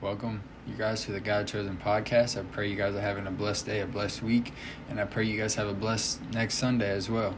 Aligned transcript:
Welcome, 0.00 0.44
you 0.64 0.76
guys, 0.76 1.04
to 1.06 1.10
the 1.10 1.18
God 1.18 1.48
Chosen 1.48 1.76
podcast. 1.76 2.38
I 2.38 2.44
pray 2.44 2.68
you 2.68 2.76
guys 2.76 2.94
are 2.94 3.00
having 3.00 3.26
a 3.26 3.32
blessed 3.32 3.66
day, 3.66 3.80
a 3.80 3.86
blessed 3.86 4.22
week, 4.22 4.52
and 4.88 5.00
I 5.00 5.04
pray 5.04 5.24
you 5.24 5.36
guys 5.36 5.56
have 5.56 5.66
a 5.66 5.74
blessed 5.74 6.20
next 6.32 6.54
Sunday 6.54 6.88
as 6.88 7.10
well. 7.10 7.36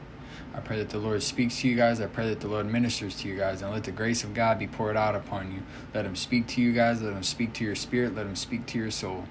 I 0.55 0.61
pray 0.61 0.77
that 0.77 0.91
the 0.91 0.99
Lord 0.99 1.23
speaks 1.23 1.63
to 1.63 1.69
you 1.69 1.75
guys. 1.75 2.03
I 2.03 2.07
pray 2.07 2.29
that 2.29 2.41
the 2.41 2.49
Lord 2.49 2.67
ministers 2.67 3.17
to 3.21 3.29
you 3.29 3.39
guys, 3.39 3.63
and 3.63 3.73
let 3.73 3.85
the 3.85 3.93
grace 3.93 4.25
of 4.25 4.35
God 4.35 4.59
be 4.59 4.67
poured 4.67 4.99
out 4.99 5.15
upon 5.15 5.51
you. 5.53 5.63
Let 5.95 6.05
Him 6.05 6.15
speak 6.15 6.49
to 6.49 6.61
you 6.61 6.75
guys. 6.75 7.01
Let 7.01 7.15
Him 7.15 7.23
speak 7.23 7.55
to 7.55 7.65
your 7.65 7.75
spirit. 7.75 8.15
Let 8.15 8.27
Him 8.27 8.37
speak 8.37 8.67
to 8.67 8.79
your 8.79 8.91
soul. 8.91 9.25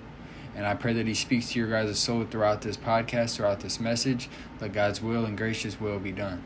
And 0.55 0.65
I 0.65 0.73
pray 0.73 0.93
that 0.93 1.05
He 1.05 1.13
speaks 1.13 1.51
to 1.51 1.59
your 1.59 1.69
guys' 1.69 1.99
soul 1.99 2.25
throughout 2.25 2.63
this 2.63 2.77
podcast, 2.77 3.35
throughout 3.35 3.59
this 3.59 3.79
message. 3.79 4.27
Let 4.59 4.73
God's 4.73 5.03
will 5.03 5.25
and 5.25 5.37
gracious 5.37 5.79
will 5.79 5.99
be 5.99 6.11
done. 6.11 6.43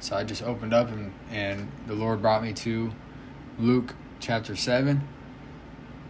So 0.00 0.16
I 0.16 0.24
just 0.24 0.42
opened 0.42 0.72
up, 0.72 0.88
and, 0.88 1.12
and 1.30 1.70
the 1.86 1.94
Lord 1.94 2.22
brought 2.22 2.42
me 2.42 2.54
to 2.54 2.92
Luke 3.58 3.94
chapter 4.18 4.56
7. 4.56 5.06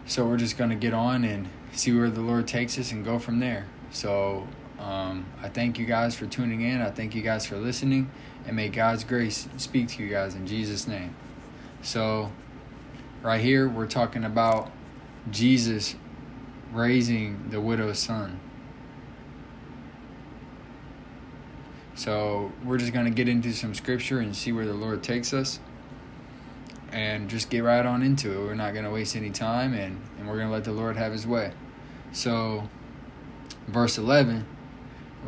So 0.06 0.26
we're 0.26 0.36
just 0.36 0.58
going 0.58 0.70
to 0.70 0.76
get 0.76 0.94
on 0.94 1.24
and 1.24 1.48
see 1.72 1.92
where 1.92 2.10
the 2.10 2.20
Lord 2.20 2.46
takes 2.46 2.78
us 2.78 2.92
and 2.92 3.04
go 3.04 3.18
from 3.18 3.38
there. 3.38 3.66
So 3.90 4.46
um, 4.78 5.26
I 5.40 5.48
thank 5.48 5.78
you 5.78 5.86
guys 5.86 6.16
for 6.16 6.26
tuning 6.26 6.62
in. 6.62 6.80
I 6.80 6.90
thank 6.90 7.14
you 7.14 7.22
guys 7.22 7.46
for 7.46 7.56
listening. 7.56 8.10
And 8.46 8.56
may 8.56 8.68
God's 8.68 9.04
grace 9.04 9.48
speak 9.56 9.88
to 9.88 10.02
you 10.02 10.08
guys 10.08 10.34
in 10.34 10.46
Jesus' 10.46 10.88
name. 10.88 11.14
So, 11.82 12.32
right 13.22 13.40
here, 13.40 13.68
we're 13.68 13.86
talking 13.86 14.24
about 14.24 14.72
Jesus 15.30 15.94
raising 16.72 17.50
the 17.50 17.60
widow's 17.60 17.98
son. 17.98 18.40
So, 21.94 22.50
we're 22.64 22.78
just 22.78 22.92
going 22.92 23.04
to 23.04 23.12
get 23.12 23.28
into 23.28 23.52
some 23.52 23.74
scripture 23.74 24.18
and 24.18 24.34
see 24.34 24.50
where 24.50 24.66
the 24.66 24.74
Lord 24.74 25.02
takes 25.02 25.32
us 25.32 25.60
and 26.92 27.28
just 27.28 27.50
get 27.50 27.64
right 27.64 27.84
on 27.84 28.02
into 28.02 28.30
it. 28.32 28.44
We're 28.44 28.54
not 28.54 28.72
going 28.72 28.84
to 28.84 28.90
waste 28.90 29.16
any 29.16 29.30
time 29.30 29.74
and, 29.74 30.00
and 30.18 30.28
we're 30.28 30.36
going 30.36 30.48
to 30.48 30.52
let 30.52 30.64
the 30.64 30.72
Lord 30.72 30.96
have 30.96 31.12
his 31.12 31.26
way. 31.26 31.52
So, 32.12 32.68
verse 33.66 33.98
11, 33.98 34.46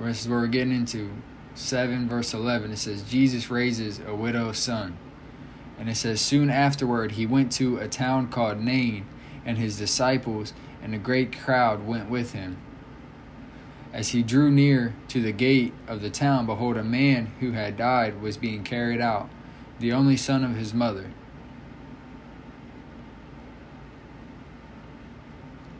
this 0.00 0.22
is 0.22 0.28
where 0.28 0.40
we're 0.40 0.46
getting 0.46 0.74
into. 0.74 1.10
7 1.56 2.08
verse 2.08 2.34
11 2.34 2.72
it 2.72 2.76
says 2.78 3.02
jesus 3.04 3.48
raises 3.48 4.00
a 4.08 4.12
widow's 4.12 4.58
son 4.58 4.98
and 5.78 5.88
it 5.88 5.94
says 5.94 6.20
soon 6.20 6.50
afterward 6.50 7.12
he 7.12 7.26
went 7.26 7.52
to 7.52 7.78
a 7.78 7.86
town 7.86 8.28
called 8.28 8.58
nain 8.58 9.06
and 9.44 9.56
his 9.56 9.78
disciples 9.78 10.52
and 10.82 10.96
a 10.96 10.98
great 10.98 11.38
crowd 11.38 11.86
went 11.86 12.10
with 12.10 12.32
him 12.32 12.56
as 13.94 14.08
he 14.08 14.24
drew 14.24 14.50
near 14.50 14.92
to 15.06 15.22
the 15.22 15.30
gate 15.30 15.72
of 15.86 16.02
the 16.02 16.10
town, 16.10 16.46
behold, 16.46 16.76
a 16.76 16.82
man 16.82 17.26
who 17.38 17.52
had 17.52 17.76
died 17.76 18.20
was 18.20 18.36
being 18.36 18.64
carried 18.64 19.00
out, 19.00 19.30
the 19.78 19.92
only 19.92 20.16
son 20.16 20.42
of 20.42 20.56
his 20.56 20.74
mother. 20.74 21.12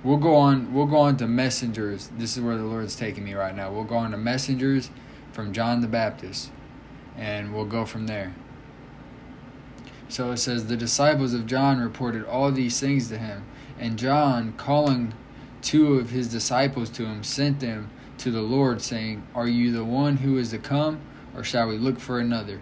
We'll 0.05 0.19
go 0.19 0.37
on. 0.37 0.75
We'll 0.75 0.87
go 0.87 0.99
on 0.99 1.17
to 1.17 1.27
messengers. 1.27 2.11
This 2.19 2.37
is 2.37 2.43
where 2.43 2.59
the 2.59 2.65
Lord's 2.65 2.95
taking 2.95 3.25
me 3.25 3.33
right 3.33 3.57
now. 3.57 3.73
We'll 3.73 3.85
go 3.85 3.97
on 3.97 4.11
to 4.11 4.19
messengers 4.19 4.91
from 5.33 5.55
John 5.55 5.81
the 5.81 5.89
Baptist, 5.89 6.51
and 7.17 7.55
we'll 7.55 7.65
go 7.65 7.87
from 7.87 8.07
there. 8.07 8.35
So 10.11 10.31
it 10.33 10.37
says 10.37 10.67
the 10.67 10.77
disciples 10.77 11.33
of 11.33 11.47
John 11.47 11.81
reported 11.81 12.27
all 12.27 12.53
these 12.53 12.79
things 12.79 13.09
to 13.09 13.19
him, 13.19 13.45
and 13.79 13.99
John, 13.99 14.53
calling 14.59 15.15
two 15.63 15.95
of 15.95 16.11
his 16.11 16.29
disciples 16.29 16.91
to 16.91 17.07
him, 17.07 17.25
sent 17.25 17.61
them 17.61 17.91
to 18.19 18.31
the 18.31 18.43
Lord, 18.43 18.83
saying, 18.83 19.27
Are 19.35 19.49
you 19.49 19.73
the 19.73 19.85
one 19.85 20.19
who 20.19 20.37
is 20.37 20.51
to 20.51 20.59
come, 20.59 21.01
or 21.35 21.43
shall 21.43 21.67
we 21.67 21.79
look 21.79 21.99
for 21.99 22.21
another? 22.21 22.61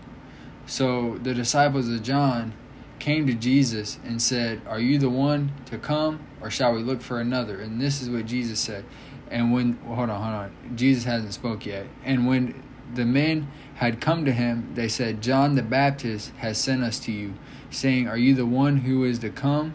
So 0.66 1.18
the 1.18 1.34
disciples 1.34 1.88
of 1.88 2.04
John 2.04 2.54
came 3.03 3.27
to 3.27 3.34
Jesus 3.34 3.98
and 4.05 4.22
said, 4.22 4.62
Are 4.64 4.78
you 4.78 4.97
the 4.97 5.11
one 5.11 5.50
to 5.67 5.77
come, 5.77 6.20
or 6.41 6.50
shall 6.50 6.72
we 6.72 6.83
look 6.83 7.03
for 7.03 7.20
another? 7.20 7.61
And 7.61 7.81
this 7.81 8.00
is 8.00 8.09
what 8.09 8.27
Jesus 8.27 8.61
said. 8.61 8.84
And 9.28 9.53
when, 9.53 9.77
well, 9.84 9.97
hold 9.97 10.11
on, 10.11 10.22
hold 10.22 10.34
on. 10.34 10.77
Jesus 10.77 11.03
hasn't 11.03 11.34
spoke 11.34 11.67
yet. 11.67 11.86
And 12.05 12.28
when 12.28 12.62
the 12.94 13.04
men 13.04 13.50
had 13.75 14.00
come 14.00 14.25
to 14.25 14.32
him, 14.32 14.71
they 14.75 14.87
said, 14.87 15.21
John 15.21 15.56
the 15.56 15.65
Baptist 15.65 16.31
has 16.37 16.59
sent 16.59 16.84
us 16.84 17.00
to 17.00 17.10
you, 17.10 17.34
saying, 17.71 18.06
Are 18.06 18.16
you 18.16 18.37
the 18.37 18.47
one 18.47 18.78
who 18.78 19.03
is 19.03 19.19
to 19.19 19.31
come, 19.31 19.75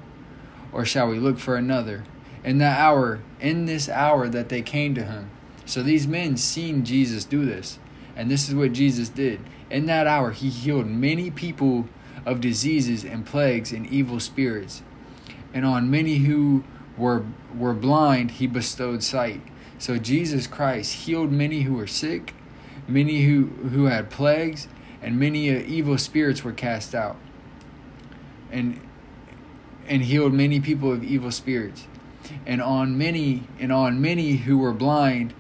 or 0.72 0.85
shall 0.85 1.09
we 1.09 1.19
look 1.19 1.38
for 1.38 1.57
another? 1.57 2.06
In 2.46 2.59
that 2.59 2.80
hour, 2.80 3.19
in 3.41 3.66
this 3.66 3.90
hour 3.90 4.30
that 4.30 4.47
they 4.47 4.62
came 4.62 4.96
to 4.96 5.03
him, 5.03 5.30
so 5.66 5.84
these 5.84 6.07
men 6.07 6.38
seen 6.38 6.85
Jesus 6.85 7.25
do 7.25 7.46
this. 7.46 7.78
And 8.16 8.31
this 8.31 8.47
is 8.47 8.56
what 8.56 8.72
Jesus 8.72 9.09
did. 9.09 9.41
In 9.69 9.85
that 9.88 10.07
hour, 10.07 10.31
he 10.31 10.47
healed 10.47 10.88
many 10.88 11.30
people 11.30 11.90
of 12.27 12.41
diseases 12.41 13.05
and 13.05 13.25
plagues 13.25 13.71
and 13.71 13.88
evil 13.88 14.19
spirits. 14.19 14.83
And 15.53 15.65
on 15.65 15.89
many 15.89 16.17
who 16.17 16.63
were, 16.97 17.25
were 17.57 17.73
blind, 17.73 18.31
he 18.31 18.47
bestowed 18.47 19.01
sight. 19.01 19.41
So 19.79 19.97
Jesus 19.97 20.45
Christ 20.45 21.05
healed 21.05 21.31
many 21.31 21.61
who 21.61 21.75
were 21.75 21.88
sick, 21.88 22.33
many 22.88 23.23
who, 23.23 23.45
who 23.45 23.85
had 23.85 24.09
plagues, 24.09 24.67
and 25.01 25.17
many 25.17 25.49
uh, 25.49 25.63
evil 25.65 25.97
spirits 25.97 26.43
were 26.43 26.51
cast 26.51 26.93
out. 26.93 27.15
And 28.51 28.81
and 29.88 30.03
healed 30.03 30.33
many 30.33 30.59
people 30.59 30.91
of 30.91 31.01
evil 31.01 31.31
spirits. 31.31 31.88
And 32.45 32.61
on 32.61 32.97
many 32.97 33.44
and 33.57 33.71
on 33.71 34.01
many 34.01 34.33
who 34.33 34.57
were 34.57 34.73
blind, 34.73 35.33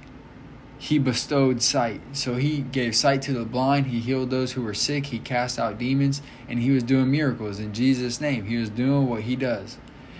he 0.77 0.99
bestowed 0.99 1.61
sight. 1.61 2.01
So 2.13 2.35
he 2.35 2.61
gave 2.61 2.95
sight 2.95 3.21
to 3.23 3.33
the 3.33 3.45
blind, 3.45 3.87
he 3.87 3.99
healed 3.99 4.29
those 4.29 4.53
who 4.53 4.61
were 4.61 4.73
sick, 4.73 5.07
he 5.07 5.19
cast 5.19 5.57
out 5.57 5.77
demons, 5.77 6.21
and 6.47 6.59
he 6.59 6.71
was 6.71 6.83
doing 6.83 7.09
miracles 7.09 7.59
in 7.59 7.73
Jesus' 7.73 8.21
name. 8.21 8.45
He 8.45 8.57
was 8.57 8.69
doing 8.69 9.07
what 9.07 9.23
he 9.23 9.35
does. 9.35 9.77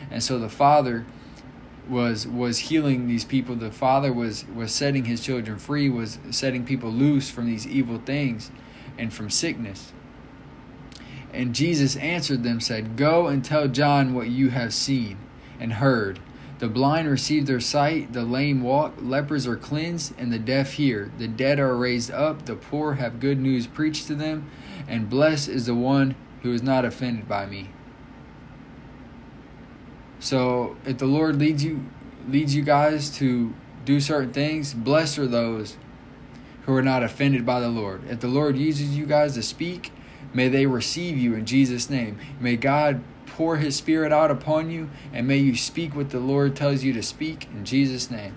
And 0.09 0.23
so 0.23 0.40
the 0.40 0.50
Father 0.50 1.06
was 1.88 2.28
was 2.28 2.59
healing 2.59 3.07
these 3.07 3.23
people. 3.23 3.56
The 3.56 3.72
Father 3.72 4.12
was 4.12 4.46
was 4.53 4.73
setting 4.73 5.06
his 5.06 5.22
children 5.22 5.57
free, 5.57 5.90
was 5.90 6.19
setting 6.31 6.66
people 6.66 6.90
loose 6.90 7.29
from 7.29 7.46
these 7.46 7.66
evil 7.67 8.00
things 8.00 8.51
and 8.97 9.13
from 9.13 9.29
sickness. 9.29 9.94
And 11.34 11.53
Jesus 11.53 11.96
answered 11.97 12.44
them, 12.44 12.59
said, 12.59 12.96
Go 12.96 13.28
and 13.28 13.44
tell 13.44 13.67
John 13.67 14.13
what 14.13 14.29
you 14.29 14.50
have 14.50 14.73
seen 14.73 15.17
and 15.59 15.73
heard. 15.73 16.19
The 16.59 16.68
blind 16.68 17.07
receive 17.07 17.45
their 17.45 17.59
sight, 17.59 18.13
the 18.13 18.23
lame 18.23 18.63
walk, 18.63 18.95
lepers 19.00 19.45
are 19.45 19.56
cleansed, 19.56 20.13
and 20.18 20.34
the 20.34 20.40
deaf 20.40 20.73
hear. 20.73 21.12
The 21.18 21.28
dead 21.28 21.59
are 21.59 21.75
raised 21.75 22.09
up, 22.09 22.45
the 22.45 22.56
poor 22.56 22.95
have 22.95 23.19
good 23.19 23.40
news 23.40 23.68
preached 23.68 24.07
to 24.07 24.16
them, 24.16 24.50
and 24.88 25.09
blessed 25.09 25.50
is 25.50 25.67
the 25.67 25.75
one 25.75 26.16
who 26.41 26.51
is 26.51 26.63
not 26.63 26.84
offended 26.84 27.28
by 27.28 27.46
me. 27.46 27.69
So 30.19 30.78
if 30.84 30.97
the 30.97 31.06
Lord 31.06 31.38
leads 31.38 31.63
you 31.63 31.85
leads 32.28 32.56
you 32.56 32.63
guys 32.63 33.09
to 33.17 33.53
do 33.85 34.01
certain 34.01 34.34
things, 34.34 34.73
blessed 34.73 35.19
are 35.19 35.28
those 35.28 35.78
who 36.66 36.75
are 36.75 36.81
not 36.81 37.03
offended 37.03 37.46
by 37.46 37.59
the 37.59 37.69
Lord. 37.69 38.01
If 38.09 38.19
the 38.19 38.28
Lord 38.28 38.57
uses 38.57 38.97
you 38.97 39.06
guys 39.06 39.35
to 39.35 39.44
speak, 39.44 39.91
may 40.34 40.50
they 40.50 40.66
receive 40.66 41.18
you 41.18 41.34
in 41.36 41.46
Jesus' 41.46 41.90
name. 41.90 42.18
May 42.40 42.58
God 42.58 43.02
pour 43.26 43.58
his 43.58 43.76
spirit 43.76 44.12
out 44.12 44.32
upon 44.32 44.72
you, 44.72 44.90
and 45.14 45.28
may 45.28 45.38
you 45.38 45.56
speak 45.56 45.96
what 45.96 46.10
the 46.10 46.20
Lord 46.20 46.56
tells 46.56 46.84
you 46.84 46.94
to 46.94 47.04
speak 47.04 47.48
in 47.54 47.66
Jesus' 47.66 48.10
name. 48.10 48.36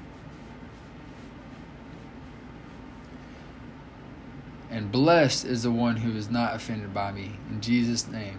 And 4.70 4.92
blessed 4.92 5.44
is 5.44 5.64
the 5.64 5.70
one 5.70 5.96
who 5.96 6.16
is 6.16 6.30
not 6.30 6.54
offended 6.54 6.94
by 6.94 7.12
me 7.12 7.32
in 7.50 7.60
Jesus' 7.60 8.06
name. 8.06 8.38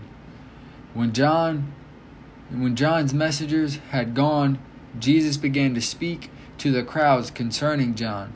When 0.93 1.13
John 1.13 1.73
when 2.51 2.75
John's 2.75 3.13
messengers 3.13 3.77
had 3.91 4.13
gone, 4.13 4.59
Jesus 4.99 5.37
began 5.37 5.73
to 5.73 5.81
speak 5.81 6.29
to 6.57 6.71
the 6.71 6.83
crowds 6.83 7.31
concerning 7.31 7.95
John. 7.95 8.33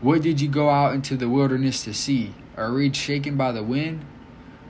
What 0.00 0.22
did 0.22 0.40
you 0.40 0.48
go 0.48 0.70
out 0.70 0.94
into 0.94 1.16
the 1.16 1.28
wilderness 1.28 1.82
to 1.84 1.92
see? 1.92 2.34
A 2.56 2.70
reed 2.70 2.94
shaken 2.94 3.36
by 3.36 3.50
the 3.50 3.64
wind? 3.64 4.04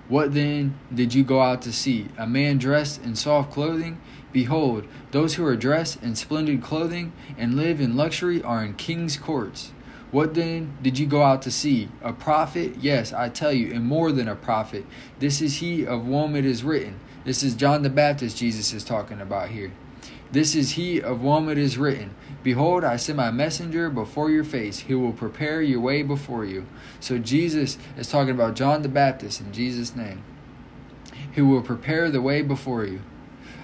What 0.08 0.34
then 0.34 0.78
did 0.94 1.14
you 1.14 1.24
go 1.24 1.42
out 1.42 1.62
to 1.62 1.72
see? 1.72 2.08
A 2.16 2.26
man 2.26 2.58
dressed 2.58 3.02
in 3.02 3.16
soft 3.16 3.50
clothing? 3.50 4.00
Behold, 4.32 4.86
those 5.10 5.34
who 5.34 5.44
are 5.44 5.56
dressed 5.56 6.00
in 6.02 6.14
splendid 6.14 6.62
clothing 6.62 7.12
and 7.36 7.56
live 7.56 7.80
in 7.80 7.96
luxury 7.96 8.40
are 8.42 8.64
in 8.64 8.74
king's 8.74 9.16
courts. 9.16 9.72
What 10.12 10.34
then 10.34 10.78
did 10.80 10.98
you 10.98 11.06
go 11.06 11.22
out 11.22 11.42
to 11.42 11.50
see? 11.50 11.88
A 12.02 12.12
prophet? 12.12 12.76
Yes, 12.80 13.12
I 13.12 13.28
tell 13.28 13.52
you, 13.52 13.74
and 13.74 13.84
more 13.84 14.12
than 14.12 14.28
a 14.28 14.36
prophet. 14.36 14.86
This 15.18 15.42
is 15.42 15.56
he 15.56 15.84
of 15.84 16.04
whom 16.04 16.36
it 16.36 16.44
is 16.44 16.62
written. 16.62 17.00
This 17.24 17.42
is 17.42 17.56
John 17.56 17.82
the 17.82 17.90
Baptist 17.90 18.36
Jesus 18.36 18.72
is 18.72 18.84
talking 18.84 19.20
about 19.20 19.48
here. 19.48 19.72
This 20.32 20.54
is 20.54 20.72
he 20.72 21.00
of 21.00 21.20
whom 21.20 21.48
it 21.48 21.58
is 21.58 21.78
written, 21.78 22.14
Behold, 22.42 22.84
I 22.84 22.96
send 22.96 23.16
my 23.16 23.30
messenger 23.30 23.90
before 23.90 24.30
your 24.30 24.44
face, 24.44 24.80
who 24.80 25.00
will 25.00 25.12
prepare 25.12 25.62
your 25.62 25.80
way 25.80 26.02
before 26.02 26.44
you. 26.44 26.66
So 27.00 27.18
Jesus 27.18 27.78
is 27.96 28.08
talking 28.08 28.34
about 28.34 28.56
John 28.56 28.82
the 28.82 28.88
Baptist 28.88 29.40
in 29.40 29.52
Jesus' 29.52 29.96
name, 29.96 30.22
who 31.34 31.46
will 31.46 31.62
prepare 31.62 32.10
the 32.10 32.22
way 32.22 32.42
before 32.42 32.84
you. 32.84 33.00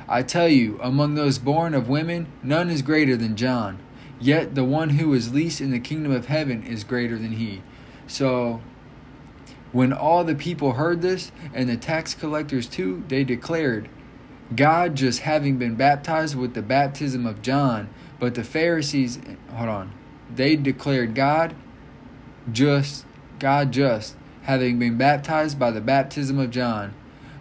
I 0.08 0.22
tell 0.22 0.48
you, 0.48 0.78
among 0.82 1.14
those 1.14 1.38
born 1.38 1.74
of 1.74 1.88
women, 1.88 2.26
none 2.42 2.70
is 2.70 2.82
greater 2.82 3.16
than 3.16 3.36
John. 3.36 3.78
Yet 4.20 4.54
the 4.54 4.64
one 4.64 4.90
who 4.90 5.12
is 5.14 5.32
least 5.32 5.60
in 5.60 5.70
the 5.70 5.80
kingdom 5.80 6.12
of 6.12 6.26
heaven 6.26 6.62
is 6.62 6.84
greater 6.84 7.18
than 7.18 7.32
he. 7.32 7.62
So 8.06 8.60
when 9.72 9.92
all 9.92 10.22
the 10.22 10.34
people 10.34 10.72
heard 10.72 11.02
this, 11.02 11.32
and 11.54 11.68
the 11.68 11.76
tax 11.76 12.14
collectors 12.14 12.66
too, 12.66 13.04
they 13.08 13.24
declared 13.24 13.88
God 14.56 14.94
just 14.94 15.20
having 15.20 15.58
been 15.58 15.74
baptized 15.74 16.34
with 16.34 16.54
the 16.54 16.62
baptism 16.62 17.26
of 17.26 17.42
John, 17.42 17.88
but 18.18 18.34
the 18.34 18.44
Pharisees, 18.44 19.18
hold 19.50 19.68
on, 19.68 19.92
they 20.34 20.56
declared 20.56 21.14
God 21.14 21.54
just, 22.50 23.04
God 23.38 23.72
just, 23.72 24.16
having 24.42 24.78
been 24.78 24.96
baptized 24.96 25.58
by 25.58 25.70
the 25.70 25.80
baptism 25.80 26.38
of 26.38 26.50
John. 26.50 26.94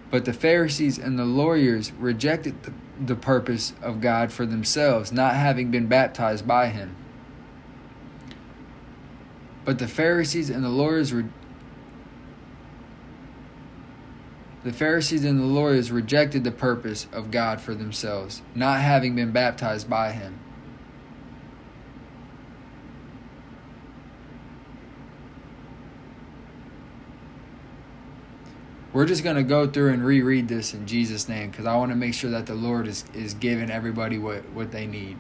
But 0.10 0.25
the 0.25 0.34
Pharisees 0.34 0.98
and 0.98 1.18
the 1.18 1.25
lawyers 1.25 1.92
rejected 1.94 2.63
the, 2.63 2.74
the 3.04 3.16
purpose 3.16 3.74
of 3.81 4.02
God 4.02 4.31
for 4.31 4.46
themselves, 4.46 5.12
not 5.12 5.36
having 5.36 5.72
been 5.72 5.88
baptized 5.88 6.46
by 6.48 6.68
him. 6.68 6.96
But 9.63 9.80
the 9.80 9.88
Pharisees 9.88 10.50
and 10.50 10.63
the 10.63 10.69
lawyers 10.69 11.13
re- 11.13 11.25
The 14.63 14.72
Pharisees 14.72 15.25
and 15.25 15.40
the 15.40 15.46
lawyers 15.46 15.92
rejected 15.92 16.44
the 16.44 16.52
purpose 16.52 17.08
of 17.12 17.31
God 17.31 17.60
for 17.60 17.74
themselves, 17.74 18.44
not 18.54 18.81
having 18.81 19.16
been 19.16 19.31
baptized 19.31 19.90
by 19.90 20.12
him. 20.12 20.40
We're 28.94 29.06
just 29.06 29.24
going 29.24 29.38
to 29.38 29.44
go 29.44 29.68
through 29.68 29.94
and 29.94 30.06
reread 30.06 30.48
this 30.50 30.74
in 30.74 30.86
Jesus' 30.86 31.30
name 31.30 31.50
because 31.50 31.66
I 31.66 31.75
want 31.78 31.92
to 31.92 31.96
make 31.96 32.13
sure 32.13 32.30
that 32.31 32.46
the 32.46 32.54
Lord 32.54 32.88
is, 32.88 33.06
is 33.13 33.34
giving 33.34 33.72
everybody 33.72 34.18
what, 34.18 34.48
what 34.50 34.72
they 34.72 34.86
need. 34.86 35.18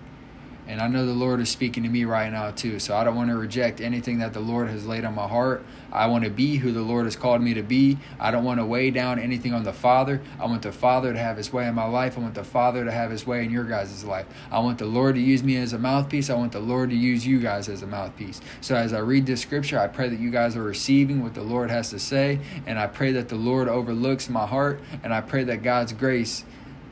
And 0.67 0.81
I 0.81 0.87
know 0.87 1.05
the 1.05 1.13
Lord 1.13 1.39
is 1.39 1.49
speaking 1.49 1.83
to 1.83 1.89
me 1.89 2.05
right 2.05 2.31
now 2.31 2.51
too. 2.51 2.79
So 2.79 2.95
I 2.95 3.03
don't 3.03 3.15
want 3.15 3.29
to 3.29 3.37
reject 3.37 3.81
anything 3.81 4.19
that 4.19 4.33
the 4.33 4.39
Lord 4.39 4.69
has 4.69 4.85
laid 4.85 5.03
on 5.05 5.15
my 5.15 5.27
heart. 5.27 5.63
I 5.91 6.07
want 6.07 6.23
to 6.23 6.29
be 6.29 6.57
who 6.57 6.71
the 6.71 6.81
Lord 6.81 7.05
has 7.05 7.15
called 7.15 7.41
me 7.41 7.53
to 7.55 7.63
be. 7.63 7.97
I 8.19 8.31
don't 8.31 8.43
want 8.43 8.59
to 8.59 8.65
weigh 8.65 8.91
down 8.91 9.19
anything 9.19 9.53
on 9.53 9.63
the 9.63 9.73
Father. 9.73 10.21
I 10.39 10.45
want 10.45 10.61
the 10.61 10.71
Father 10.71 11.11
to 11.11 11.19
have 11.19 11.37
his 11.37 11.51
way 11.51 11.67
in 11.67 11.75
my 11.75 11.85
life. 11.85 12.17
I 12.17 12.21
want 12.21 12.35
the 12.35 12.43
Father 12.43 12.85
to 12.85 12.91
have 12.91 13.11
his 13.11 13.27
way 13.27 13.43
in 13.43 13.51
your 13.51 13.65
guys' 13.65 14.03
life. 14.05 14.25
I 14.51 14.59
want 14.59 14.77
the 14.77 14.85
Lord 14.85 15.15
to 15.15 15.21
use 15.21 15.43
me 15.43 15.57
as 15.57 15.73
a 15.73 15.77
mouthpiece. 15.79 16.29
I 16.29 16.35
want 16.35 16.51
the 16.53 16.59
Lord 16.59 16.89
to 16.91 16.95
use 16.95 17.25
you 17.25 17.39
guys 17.39 17.67
as 17.67 17.81
a 17.81 17.87
mouthpiece. 17.87 18.39
So 18.61 18.75
as 18.75 18.93
I 18.93 18.99
read 18.99 19.25
this 19.25 19.41
scripture, 19.41 19.79
I 19.79 19.87
pray 19.87 20.09
that 20.09 20.19
you 20.19 20.29
guys 20.29 20.55
are 20.55 20.63
receiving 20.63 21.21
what 21.23 21.33
the 21.33 21.43
Lord 21.43 21.69
has 21.69 21.89
to 21.89 21.99
say. 21.99 22.39
And 22.65 22.79
I 22.79 22.87
pray 22.87 23.11
that 23.13 23.29
the 23.29 23.35
Lord 23.35 23.67
overlooks 23.67 24.29
my 24.29 24.45
heart. 24.45 24.79
And 25.03 25.13
I 25.13 25.21
pray 25.21 25.43
that 25.45 25.63
God's 25.63 25.91
grace 25.91 26.45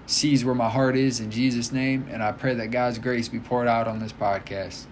sees 0.10 0.44
where 0.44 0.56
my 0.56 0.70
heart 0.70 0.96
is 0.96 1.20
in 1.20 1.30
Jesus' 1.30 1.72
name, 1.72 2.08
and 2.10 2.24
I 2.24 2.32
pray 2.32 2.56
that 2.56 2.72
God's 2.72 2.98
grace 2.98 3.30
be 3.30 3.40
poured 3.40 3.68
out 3.68 3.88
on 3.88 4.00
this 4.00 4.12
podcast. 4.12 4.86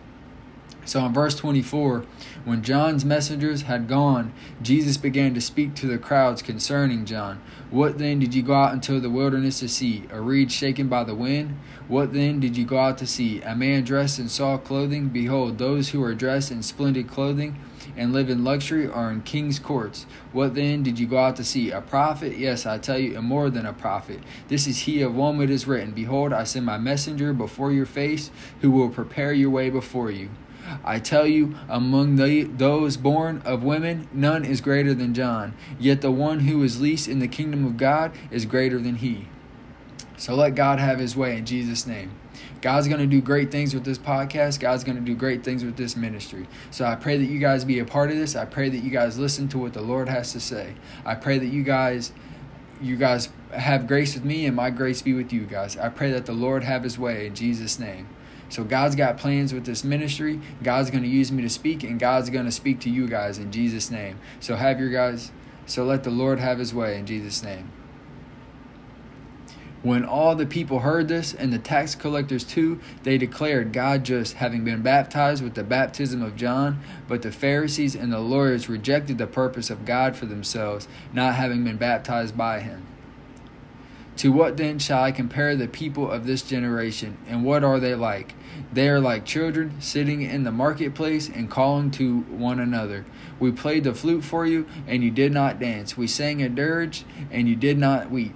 So 0.85 1.05
in 1.05 1.13
verse 1.13 1.35
24, 1.35 2.05
when 2.45 2.61
John's 2.61 3.03
messengers 3.03 3.63
had 3.63 3.89
gone, 3.89 4.31
Jesus 4.61 4.95
began 4.95 5.33
to 5.33 5.41
speak 5.41 5.73
to 5.75 5.87
the 5.87 5.97
crowds 5.97 6.41
concerning 6.41 7.03
John. 7.03 7.41
What 7.71 7.97
then 7.97 8.19
did 8.19 8.33
you 8.33 8.43
go 8.43 8.53
out 8.53 8.73
into 8.73 8.99
the 8.99 9.09
wilderness 9.09 9.59
to 9.59 9.67
see? 9.67 10.03
A 10.11 10.21
reed 10.21 10.51
shaken 10.51 10.87
by 10.87 11.03
the 11.03 11.15
wind? 11.15 11.59
What 11.87 12.13
then 12.13 12.39
did 12.39 12.55
you 12.55 12.63
go 12.63 12.77
out 12.77 12.97
to 12.99 13.07
see? 13.07 13.41
A 13.41 13.55
man 13.55 13.83
dressed 13.83 14.19
in 14.19 14.29
soft 14.29 14.63
clothing? 14.65 15.09
Behold, 15.09 15.57
those 15.57 15.89
who 15.89 16.01
are 16.03 16.13
dressed 16.13 16.51
in 16.51 16.63
splendid 16.63 17.09
clothing 17.09 17.59
and 17.97 18.13
live 18.13 18.29
in 18.29 18.43
luxury 18.43 18.87
are 18.87 19.11
in 19.11 19.21
king's 19.21 19.59
courts. 19.59 20.05
What 20.31 20.55
then 20.55 20.83
did 20.83 20.99
you 20.99 21.07
go 21.07 21.17
out 21.17 21.35
to 21.37 21.43
see? 21.43 21.71
A 21.71 21.81
prophet? 21.81 22.37
Yes, 22.37 22.65
I 22.65 22.77
tell 22.77 22.97
you, 22.97 23.17
and 23.17 23.25
more 23.25 23.49
than 23.49 23.65
a 23.65 23.73
prophet. 23.73 24.19
This 24.47 24.67
is 24.67 24.81
he 24.81 25.01
of 25.01 25.15
whom 25.15 25.41
it 25.41 25.49
is 25.49 25.67
written 25.67 25.91
Behold, 25.91 26.31
I 26.31 26.43
send 26.43 26.65
my 26.65 26.77
messenger 26.77 27.33
before 27.33 27.71
your 27.71 27.85
face, 27.85 28.31
who 28.61 28.71
will 28.71 28.89
prepare 28.89 29.33
your 29.33 29.49
way 29.49 29.69
before 29.69 30.11
you. 30.11 30.29
I 30.83 30.99
tell 30.99 31.25
you, 31.25 31.55
among 31.69 32.17
the, 32.17 32.43
those 32.43 32.97
born 32.97 33.41
of 33.45 33.63
women, 33.63 34.07
none 34.13 34.43
is 34.43 34.61
greater 34.61 34.93
than 34.93 35.13
John. 35.13 35.53
Yet 35.79 36.01
the 36.01 36.11
one 36.11 36.41
who 36.41 36.61
is 36.63 36.81
least 36.81 37.07
in 37.07 37.19
the 37.19 37.27
kingdom 37.27 37.65
of 37.65 37.77
God 37.77 38.11
is 38.31 38.45
greater 38.45 38.79
than 38.79 38.95
he. 38.95 39.27
So 40.17 40.35
let 40.35 40.55
God 40.55 40.79
have 40.79 40.99
his 40.99 41.15
way 41.15 41.37
in 41.37 41.45
Jesus' 41.45 41.87
name. 41.87 42.11
God's 42.61 42.87
going 42.87 42.99
to 42.99 43.07
do 43.07 43.21
great 43.21 43.51
things 43.51 43.73
with 43.73 43.83
this 43.83 43.97
podcast. 43.97 44.59
God's 44.59 44.83
going 44.83 44.97
to 44.97 45.03
do 45.03 45.15
great 45.15 45.43
things 45.43 45.63
with 45.63 45.77
this 45.77 45.95
ministry. 45.95 46.47
So 46.71 46.85
I 46.85 46.95
pray 46.95 47.17
that 47.17 47.25
you 47.25 47.39
guys 47.39 47.65
be 47.65 47.79
a 47.79 47.85
part 47.85 48.09
of 48.09 48.17
this. 48.17 48.35
I 48.35 48.45
pray 48.45 48.69
that 48.69 48.77
you 48.79 48.89
guys 48.89 49.17
listen 49.17 49.47
to 49.49 49.57
what 49.57 49.73
the 49.73 49.81
Lord 49.81 50.09
has 50.09 50.33
to 50.33 50.39
say. 50.39 50.75
I 51.05 51.15
pray 51.15 51.39
that 51.39 51.47
you 51.47 51.63
guys 51.63 52.11
you 52.79 52.95
guys 52.95 53.29
have 53.51 53.87
grace 53.87 54.13
with 54.13 54.23
me 54.23 54.45
and 54.45 54.55
my 54.55 54.69
grace 54.69 55.01
be 55.01 55.13
with 55.13 55.33
you 55.33 55.45
guys. 55.45 55.77
I 55.77 55.89
pray 55.89 56.11
that 56.11 56.27
the 56.27 56.33
Lord 56.33 56.63
have 56.63 56.83
his 56.83 56.99
way 56.99 57.25
in 57.25 57.33
Jesus 57.33 57.79
name. 57.79 58.07
So 58.49 58.63
God's 58.63 58.95
got 58.95 59.17
plans 59.17 59.51
with 59.51 59.65
this 59.65 59.83
ministry. 59.83 60.39
God's 60.61 60.91
going 60.91 61.03
to 61.03 61.09
use 61.09 61.31
me 61.31 61.41
to 61.41 61.49
speak 61.49 61.83
and 61.83 61.99
God's 61.99 62.29
going 62.29 62.45
to 62.45 62.51
speak 62.51 62.79
to 62.81 62.89
you 62.89 63.07
guys 63.07 63.39
in 63.39 63.51
Jesus 63.51 63.89
name. 63.89 64.19
So 64.39 64.55
have 64.55 64.79
your 64.79 64.89
guys 64.89 65.31
so 65.67 65.83
let 65.83 66.03
the 66.03 66.11
Lord 66.11 66.39
have 66.39 66.59
his 66.59 66.73
way 66.73 66.97
in 66.97 67.05
Jesus 67.05 67.43
name. 67.43 67.69
When 69.83 70.03
all 70.03 70.35
the 70.35 70.45
people 70.45 70.79
heard 70.79 71.07
this, 71.07 71.33
and 71.33 71.53
the 71.53 71.59
tax 71.59 71.93
collectors 71.93 72.43
too, 72.43 72.79
they 73.03 73.17
declared 73.17 73.73
God 73.73 74.03
just, 74.03 74.33
having 74.33 74.63
been 74.63 74.81
baptized 74.81 75.43
with 75.43 75.53
the 75.53 75.63
baptism 75.63 76.21
of 76.23 76.35
John. 76.35 76.81
But 77.07 77.21
the 77.21 77.31
Pharisees 77.31 77.95
and 77.95 78.11
the 78.11 78.19
lawyers 78.19 78.69
rejected 78.69 79.17
the 79.17 79.27
purpose 79.27 79.69
of 79.69 79.85
God 79.85 80.15
for 80.15 80.25
themselves, 80.25 80.87
not 81.13 81.35
having 81.35 81.63
been 81.63 81.77
baptized 81.77 82.35
by 82.35 82.59
him. 82.59 82.87
To 84.17 84.31
what 84.31 84.57
then 84.57 84.79
shall 84.79 85.03
I 85.03 85.11
compare 85.11 85.55
the 85.55 85.67
people 85.67 86.09
of 86.09 86.25
this 86.25 86.41
generation, 86.41 87.19
and 87.27 87.45
what 87.45 87.63
are 87.63 87.79
they 87.79 87.93
like? 87.93 88.33
They 88.73 88.89
are 88.89 88.99
like 88.99 89.25
children 89.25 89.79
sitting 89.79 90.23
in 90.23 90.43
the 90.43 90.51
marketplace 90.51 91.29
and 91.29 91.51
calling 91.51 91.91
to 91.91 92.21
one 92.21 92.59
another. 92.59 93.05
We 93.39 93.51
played 93.51 93.83
the 93.83 93.93
flute 93.93 94.23
for 94.23 94.47
you, 94.47 94.65
and 94.87 95.03
you 95.03 95.11
did 95.11 95.31
not 95.31 95.59
dance. 95.59 95.95
We 95.95 96.07
sang 96.07 96.41
a 96.41 96.49
dirge, 96.49 97.05
and 97.29 97.47
you 97.47 97.55
did 97.55 97.77
not 97.77 98.09
weep. 98.09 98.33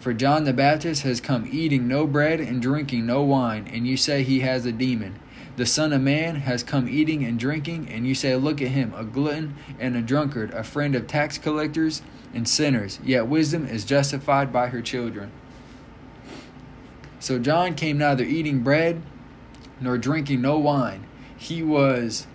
For 0.00 0.14
John 0.14 0.44
the 0.44 0.54
Baptist 0.54 1.02
has 1.02 1.20
come 1.20 1.46
eating 1.50 1.86
no 1.86 2.06
bread 2.06 2.40
and 2.40 2.62
drinking 2.62 3.04
no 3.04 3.22
wine, 3.22 3.68
and 3.70 3.86
you 3.86 3.98
say 3.98 4.22
he 4.22 4.40
has 4.40 4.64
a 4.64 4.72
demon. 4.72 5.18
The 5.56 5.66
Son 5.66 5.92
of 5.92 6.00
Man 6.00 6.36
has 6.36 6.62
come 6.62 6.88
eating 6.88 7.22
and 7.22 7.38
drinking, 7.38 7.90
and 7.90 8.06
you 8.06 8.14
say, 8.14 8.34
Look 8.34 8.62
at 8.62 8.68
him, 8.68 8.94
a 8.96 9.04
glutton 9.04 9.56
and 9.78 9.94
a 9.94 10.00
drunkard, 10.00 10.52
a 10.54 10.64
friend 10.64 10.94
of 10.94 11.06
tax 11.06 11.36
collectors 11.36 12.00
and 12.32 12.48
sinners. 12.48 12.98
Yet 13.04 13.26
wisdom 13.26 13.66
is 13.66 13.84
justified 13.84 14.50
by 14.50 14.68
her 14.68 14.80
children. 14.80 15.32
So 17.18 17.38
John 17.38 17.74
came 17.74 17.98
neither 17.98 18.24
eating 18.24 18.62
bread 18.62 19.02
nor 19.82 19.98
drinking 19.98 20.40
no 20.40 20.58
wine. 20.58 21.06
He 21.36 21.62
was 21.62 22.26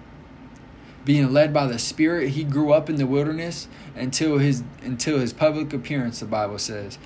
being 1.03 1.33
led 1.33 1.51
by 1.51 1.65
the 1.65 1.79
Spirit. 1.79 2.29
He 2.29 2.43
grew 2.43 2.71
up 2.71 2.91
in 2.91 2.97
the 2.97 3.07
wilderness 3.07 3.67
until 3.95 4.37
his 4.37 4.63
until 4.83 5.17
his 5.17 5.33
public 5.33 5.73
appearance, 5.73 6.19
the 6.19 6.25
Bible 6.27 6.59
says. 6.59 6.99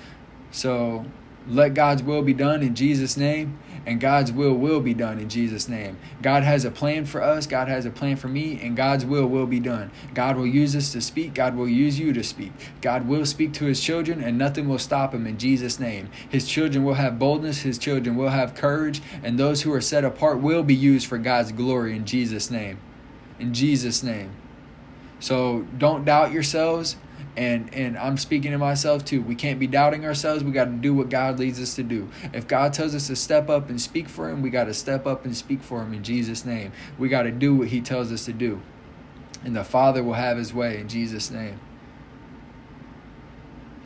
So 0.50 1.04
let 1.48 1.74
God's 1.74 2.02
will 2.02 2.22
be 2.22 2.34
done 2.34 2.62
in 2.62 2.74
Jesus' 2.74 3.16
name, 3.16 3.58
and 3.86 3.98
God's 3.98 4.30
will 4.30 4.52
will 4.52 4.80
be 4.80 4.92
done 4.92 5.18
in 5.18 5.28
Jesus' 5.28 5.68
name. 5.68 5.96
God 6.20 6.42
has 6.42 6.64
a 6.64 6.70
plan 6.70 7.06
for 7.06 7.22
us, 7.22 7.46
God 7.46 7.68
has 7.68 7.86
a 7.86 7.90
plan 7.90 8.16
for 8.16 8.28
me, 8.28 8.60
and 8.62 8.76
God's 8.76 9.06
will 9.06 9.26
will 9.26 9.46
be 9.46 9.58
done. 9.58 9.90
God 10.12 10.36
will 10.36 10.46
use 10.46 10.76
us 10.76 10.92
to 10.92 11.00
speak, 11.00 11.32
God 11.32 11.56
will 11.56 11.68
use 11.68 11.98
you 11.98 12.12
to 12.12 12.22
speak. 12.22 12.52
God 12.82 13.08
will 13.08 13.24
speak 13.24 13.54
to 13.54 13.64
his 13.64 13.80
children, 13.80 14.22
and 14.22 14.36
nothing 14.36 14.68
will 14.68 14.78
stop 14.78 15.14
him 15.14 15.26
in 15.26 15.38
Jesus' 15.38 15.80
name. 15.80 16.10
His 16.28 16.46
children 16.46 16.84
will 16.84 16.94
have 16.94 17.18
boldness, 17.18 17.62
his 17.62 17.78
children 17.78 18.16
will 18.16 18.28
have 18.28 18.54
courage, 18.54 19.00
and 19.22 19.38
those 19.38 19.62
who 19.62 19.72
are 19.72 19.80
set 19.80 20.04
apart 20.04 20.40
will 20.40 20.62
be 20.62 20.74
used 20.74 21.06
for 21.06 21.18
God's 21.18 21.52
glory 21.52 21.96
in 21.96 22.04
Jesus' 22.04 22.50
name. 22.50 22.78
In 23.38 23.54
Jesus' 23.54 24.02
name. 24.02 24.30
So 25.20 25.66
don't 25.78 26.04
doubt 26.04 26.32
yourselves 26.32 26.96
and 27.36 27.72
and 27.72 27.96
I'm 27.96 28.18
speaking 28.18 28.50
to 28.52 28.58
myself 28.58 29.04
too. 29.04 29.22
We 29.22 29.34
can't 29.34 29.58
be 29.58 29.66
doubting 29.66 30.04
ourselves. 30.04 30.42
We 30.42 30.52
got 30.52 30.64
to 30.64 30.72
do 30.72 30.94
what 30.94 31.08
God 31.08 31.38
leads 31.38 31.60
us 31.60 31.74
to 31.76 31.82
do. 31.82 32.10
If 32.32 32.48
God 32.48 32.72
tells 32.72 32.94
us 32.94 33.06
to 33.06 33.16
step 33.16 33.48
up 33.48 33.68
and 33.68 33.80
speak 33.80 34.08
for 34.08 34.28
him, 34.28 34.42
we 34.42 34.50
got 34.50 34.64
to 34.64 34.74
step 34.74 35.06
up 35.06 35.24
and 35.24 35.36
speak 35.36 35.62
for 35.62 35.82
him 35.82 35.94
in 35.94 36.02
Jesus 36.02 36.44
name. 36.44 36.72
We 36.98 37.08
got 37.08 37.22
to 37.22 37.30
do 37.30 37.54
what 37.54 37.68
he 37.68 37.80
tells 37.80 38.10
us 38.10 38.24
to 38.26 38.32
do. 38.32 38.60
And 39.44 39.54
the 39.54 39.64
Father 39.64 40.02
will 40.02 40.14
have 40.14 40.36
his 40.36 40.52
way 40.52 40.78
in 40.78 40.88
Jesus 40.88 41.30
name. 41.30 41.60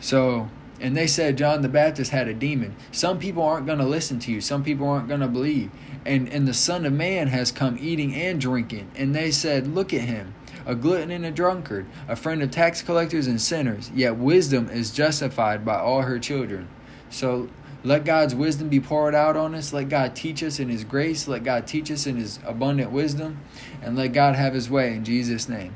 So, 0.01 0.49
and 0.81 0.97
they 0.97 1.07
said 1.07 1.39
John 1.39 1.63
the 1.63 1.69
Baptist 1.69 2.11
had 2.11 2.27
a 2.29 2.35
demon. 2.35 2.75
Some 2.91 3.19
people 3.19 3.43
aren't 3.43 3.67
going 3.67 3.79
to 3.79 3.87
listen 3.87 4.19
to 4.21 4.33
you. 4.33 4.41
Some 4.41 4.65
people 4.65 4.89
aren't 4.89 5.07
going 5.07 5.21
to 5.21 5.29
believe. 5.29 5.71
And 6.07 6.29
and 6.29 6.49
the 6.49 6.55
Son 6.55 6.85
of 6.85 6.93
Man 6.93 7.29
has 7.29 7.53
come 7.53 7.77
eating 7.81 8.15
and 8.15 8.41
drinking. 8.41 8.91
And 8.97 9.15
they 9.15 9.31
said, 9.31 9.67
"Look 9.67 9.95
at 9.95 10.03
him." 10.03 10.35
A 10.67 10.75
glutton 10.75 11.11
and 11.11 11.25
a 11.25 11.31
drunkard, 11.31 11.87
a 12.09 12.17
friend 12.17 12.43
of 12.43 12.51
tax 12.51 12.83
collectors 12.83 13.27
and 13.27 13.41
sinners. 13.41 13.91
Yet 13.95 14.17
wisdom 14.17 14.69
is 14.69 14.91
justified 14.91 15.65
by 15.65 15.79
all 15.79 16.03
her 16.03 16.19
children. 16.19 16.69
So 17.11 17.49
let 17.83 18.05
God's 18.05 18.35
wisdom 18.35 18.69
be 18.69 18.81
poured 18.81 19.15
out 19.15 19.37
on 19.37 19.55
us. 19.55 19.73
Let 19.73 19.89
God 19.89 20.17
teach 20.17 20.43
us 20.43 20.59
in 20.59 20.69
His 20.69 20.85
grace. 20.85 21.29
Let 21.29 21.45
God 21.45 21.67
teach 21.67 21.91
us 21.91 22.07
in 22.07 22.17
His 22.17 22.41
abundant 22.45 22.91
wisdom. 22.91 23.41
And 23.83 23.97
let 23.97 24.13
God 24.13 24.35
have 24.37 24.55
His 24.55 24.71
way 24.71 24.95
in 24.95 25.05
Jesus' 25.05 25.49
name. 25.49 25.75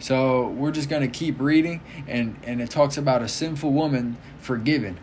So 0.00 0.48
we're 0.48 0.70
just 0.70 0.88
going 0.88 1.02
to 1.02 1.08
keep 1.08 1.38
reading, 1.38 1.82
and, 2.08 2.34
and 2.42 2.62
it 2.62 2.70
talks 2.70 2.96
about 2.96 3.20
a 3.20 3.28
sinful 3.28 3.70
woman 3.70 4.16
forgiven. 4.38 4.98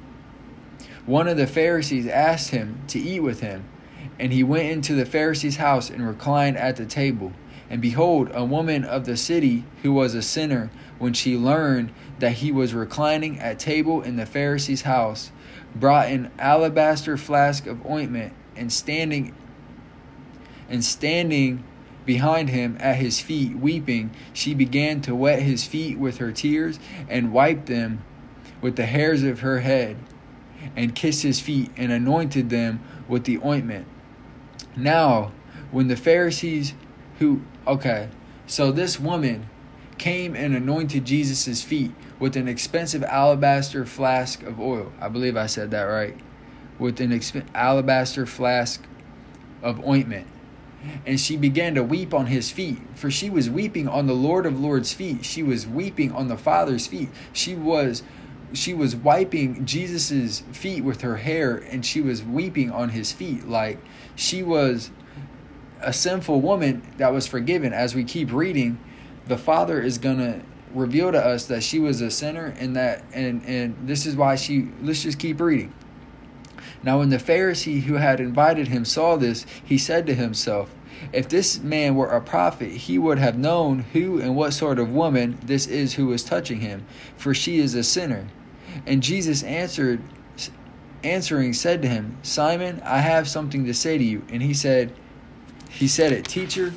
One 1.05 1.27
of 1.27 1.37
the 1.37 1.45
Pharisees 1.45 2.07
asked 2.07 2.49
him 2.49 2.81
to 2.87 2.99
eat 2.99 3.19
with 3.19 3.41
him, 3.41 3.63
and 4.19 4.33
he 4.33 4.43
went 4.43 4.69
into 4.69 4.95
the 4.95 5.05
Pharisee's 5.05 5.57
house 5.57 5.91
and 5.91 6.05
reclined 6.05 6.57
at 6.57 6.77
the 6.77 6.85
table. 6.87 7.31
And 7.69 7.81
behold, 7.81 8.29
a 8.33 8.45
woman 8.45 8.83
of 8.83 9.05
the 9.05 9.17
city 9.17 9.65
who 9.83 9.91
was 9.91 10.13
a 10.13 10.21
sinner, 10.21 10.69
when 10.99 11.13
she 11.13 11.37
learned 11.37 11.91
that 12.19 12.33
he 12.33 12.51
was 12.51 12.73
reclining 12.73 13.39
at 13.39 13.59
table 13.59 14.01
in 14.01 14.15
the 14.15 14.25
Pharisee's 14.25 14.83
house, 14.83 15.31
brought 15.75 16.07
an 16.07 16.31
alabaster 16.39 17.17
flask 17.17 17.67
of 17.67 17.85
ointment 17.85 18.33
and 18.55 18.71
standing 18.71 19.33
and 20.69 20.83
standing 20.83 21.63
behind 22.05 22.49
him 22.49 22.77
at 22.79 22.95
his 22.95 23.19
feet 23.19 23.55
weeping 23.57 24.09
she 24.33 24.53
began 24.53 25.01
to 25.01 25.13
wet 25.13 25.41
his 25.41 25.65
feet 25.65 25.97
with 25.97 26.17
her 26.17 26.31
tears 26.31 26.79
and 27.09 27.31
wiped 27.31 27.67
them 27.67 28.03
with 28.61 28.75
the 28.75 28.85
hairs 28.85 29.23
of 29.23 29.41
her 29.41 29.59
head 29.59 29.97
and 30.75 30.95
kissed 30.95 31.23
his 31.23 31.39
feet 31.39 31.69
and 31.77 31.91
anointed 31.91 32.49
them 32.49 32.79
with 33.07 33.25
the 33.25 33.37
ointment. 33.43 33.85
Now 34.75 35.31
when 35.71 35.87
the 35.87 35.97
pharisees 35.97 36.73
who 37.19 37.41
okay. 37.65 38.09
So 38.45 38.71
this 38.71 38.99
woman 38.99 39.49
came 39.97 40.35
and 40.35 40.55
anointed 40.55 41.05
jesus' 41.05 41.63
feet 41.63 41.91
with 42.19 42.35
an 42.35 42.47
expensive 42.47 43.03
alabaster 43.03 43.85
flask 43.85 44.43
of 44.43 44.59
oil. 44.59 44.91
I 44.99 45.09
believe 45.09 45.35
i 45.35 45.47
said 45.47 45.71
that 45.71 45.83
right. 45.83 46.15
With 46.79 46.99
an 47.01 47.11
exp- 47.11 47.45
alabaster 47.53 48.25
flask 48.25 48.83
of 49.61 49.83
ointment. 49.85 50.27
And 51.05 51.19
she 51.19 51.35
began 51.35 51.75
to 51.75 51.83
weep 51.83 52.13
on 52.13 52.27
his 52.27 52.51
feet 52.51 52.77
for 52.95 53.09
she 53.09 53.29
was 53.29 53.49
weeping 53.49 53.87
on 53.87 54.07
the 54.07 54.13
lord 54.13 54.45
of 54.45 54.59
lords 54.59 54.93
feet. 54.93 55.25
She 55.25 55.43
was 55.43 55.67
weeping 55.67 56.11
on 56.11 56.27
the 56.27 56.37
father's 56.37 56.87
feet. 56.87 57.09
She 57.33 57.55
was 57.55 58.03
she 58.53 58.73
was 58.73 58.95
wiping 58.95 59.65
jesus's 59.65 60.41
feet 60.53 60.83
with 60.83 61.01
her 61.01 61.17
hair 61.17 61.57
and 61.57 61.85
she 61.85 61.99
was 61.99 62.23
weeping 62.23 62.71
on 62.71 62.89
his 62.89 63.11
feet. 63.11 63.47
Like 63.47 63.79
she 64.15 64.43
was 64.43 64.91
a 65.81 65.93
sinful 65.93 66.41
woman 66.41 66.81
that 66.97 67.13
was 67.13 67.27
forgiven 67.27 67.73
as 67.73 67.95
we 67.95 68.03
keep 68.03 68.31
reading 68.31 68.79
the 69.27 69.37
father 69.37 69.81
is 69.81 69.97
going 69.97 70.17
to 70.17 70.41
reveal 70.73 71.11
to 71.11 71.17
us 71.23 71.45
that 71.45 71.63
she 71.63 71.79
was 71.79 72.01
a 72.01 72.11
sinner 72.11 72.53
and 72.59 72.75
that 72.75 73.03
and 73.13 73.43
and 73.45 73.75
this 73.87 74.05
is 74.05 74.15
why 74.15 74.35
she 74.35 74.67
let's 74.81 75.03
just 75.03 75.19
keep 75.19 75.39
reading 75.39 75.73
now, 76.83 76.99
when 76.99 77.09
the 77.09 77.17
Pharisee 77.17 77.81
who 77.81 77.95
had 77.95 78.19
invited 78.19 78.67
him 78.67 78.85
saw 78.85 79.15
this, 79.15 79.45
he 79.63 79.77
said 79.77 80.05
to 80.07 80.13
himself, 80.13 80.73
If 81.11 81.27
this 81.27 81.59
man 81.59 81.95
were 81.95 82.07
a 82.07 82.21
prophet, 82.21 82.69
he 82.69 82.97
would 82.97 83.19
have 83.19 83.37
known 83.37 83.79
who 83.93 84.21
and 84.21 84.35
what 84.35 84.53
sort 84.53 84.79
of 84.79 84.91
woman 84.91 85.37
this 85.43 85.67
is 85.67 85.95
who 85.95 86.11
is 86.13 86.23
touching 86.23 86.61
him, 86.61 86.85
for 87.15 87.33
she 87.33 87.59
is 87.59 87.73
a 87.75 87.83
sinner. 87.83 88.27
And 88.85 89.01
Jesus 89.01 89.43
answered, 89.43 90.01
answering, 91.03 91.53
said 91.53 91.81
to 91.81 91.87
him, 91.87 92.17
Simon, 92.21 92.81
I 92.83 92.99
have 92.99 93.27
something 93.27 93.65
to 93.65 93.73
say 93.73 93.97
to 93.97 94.03
you. 94.03 94.23
And 94.29 94.41
he 94.41 94.53
said, 94.53 94.93
He 95.69 95.87
said 95.87 96.11
it, 96.11 96.25
Teacher, 96.25 96.73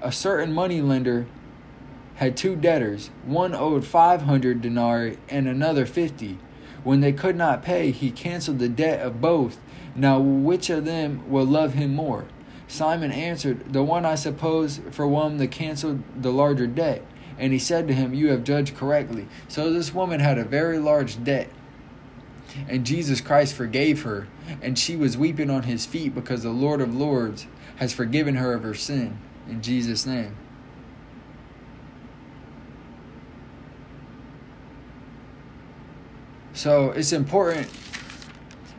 a 0.00 0.12
certain 0.12 0.52
money 0.52 0.80
lender 0.80 1.26
had 2.16 2.36
two 2.36 2.56
debtors. 2.56 3.10
One 3.24 3.54
owed 3.54 3.84
five 3.84 4.22
hundred 4.22 4.60
denarii 4.60 5.18
and 5.28 5.48
another 5.48 5.86
fifty. 5.86 6.38
When 6.84 7.00
they 7.00 7.12
could 7.12 7.36
not 7.36 7.62
pay, 7.62 7.92
he 7.92 8.10
canceled 8.10 8.58
the 8.58 8.68
debt 8.68 9.00
of 9.00 9.20
both. 9.20 9.58
Now, 9.94 10.18
which 10.18 10.70
of 10.70 10.84
them 10.84 11.30
will 11.30 11.44
love 11.44 11.74
him 11.74 11.94
more? 11.94 12.26
Simon 12.66 13.12
answered, 13.12 13.72
The 13.72 13.82
one, 13.82 14.04
I 14.04 14.14
suppose, 14.14 14.80
for 14.90 15.06
whom 15.06 15.38
the 15.38 15.46
canceled 15.46 16.02
the 16.20 16.32
larger 16.32 16.66
debt. 16.66 17.04
And 17.38 17.52
he 17.52 17.58
said 17.58 17.86
to 17.88 17.94
him, 17.94 18.14
You 18.14 18.28
have 18.28 18.44
judged 18.44 18.76
correctly. 18.76 19.28
So 19.48 19.72
this 19.72 19.94
woman 19.94 20.20
had 20.20 20.38
a 20.38 20.44
very 20.44 20.78
large 20.78 21.22
debt. 21.22 21.48
And 22.68 22.84
Jesus 22.84 23.20
Christ 23.20 23.54
forgave 23.54 24.02
her, 24.02 24.28
and 24.60 24.78
she 24.78 24.96
was 24.96 25.16
weeping 25.16 25.50
on 25.50 25.64
his 25.64 25.86
feet 25.86 26.14
because 26.14 26.42
the 26.42 26.50
Lord 26.50 26.80
of 26.80 26.94
Lords 26.94 27.46
has 27.76 27.92
forgiven 27.92 28.36
her 28.36 28.52
of 28.52 28.62
her 28.62 28.74
sin. 28.74 29.18
In 29.48 29.62
Jesus' 29.62 30.06
name. 30.06 30.36
So 36.52 36.90
it's 36.90 37.12
important 37.12 37.68